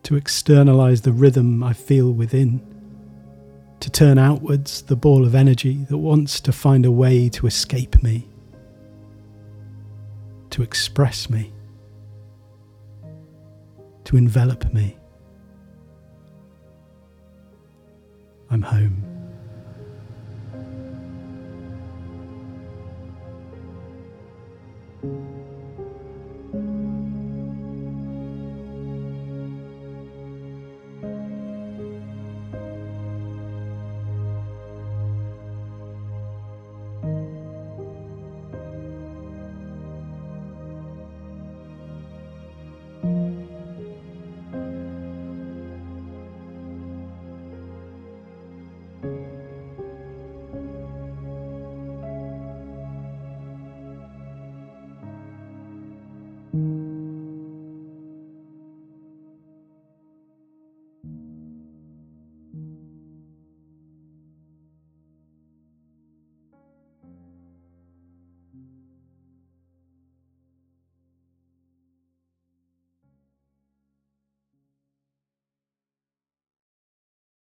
To 0.05 0.15
externalize 0.15 1.03
the 1.03 1.12
rhythm 1.12 1.62
I 1.62 1.73
feel 1.73 2.12
within. 2.12 2.61
To 3.81 3.91
turn 3.91 4.19
outwards 4.19 4.83
the 4.83 4.97
ball 4.97 5.25
of 5.25 5.35
energy 5.35 5.85
that 5.89 5.99
wants 5.99 6.41
to 6.43 6.53
find 6.53 6.87
a 6.87 6.91
way 6.91 7.29
to 7.31 7.47
escape 7.47 8.03
me. 8.03 8.29
To 10.51 10.62
express 10.62 11.29
me. 11.29 11.53
To 14.05 14.17
envelop 14.17 14.73
me. 14.73 14.97
I'm 18.51 18.62
home. 18.62 19.15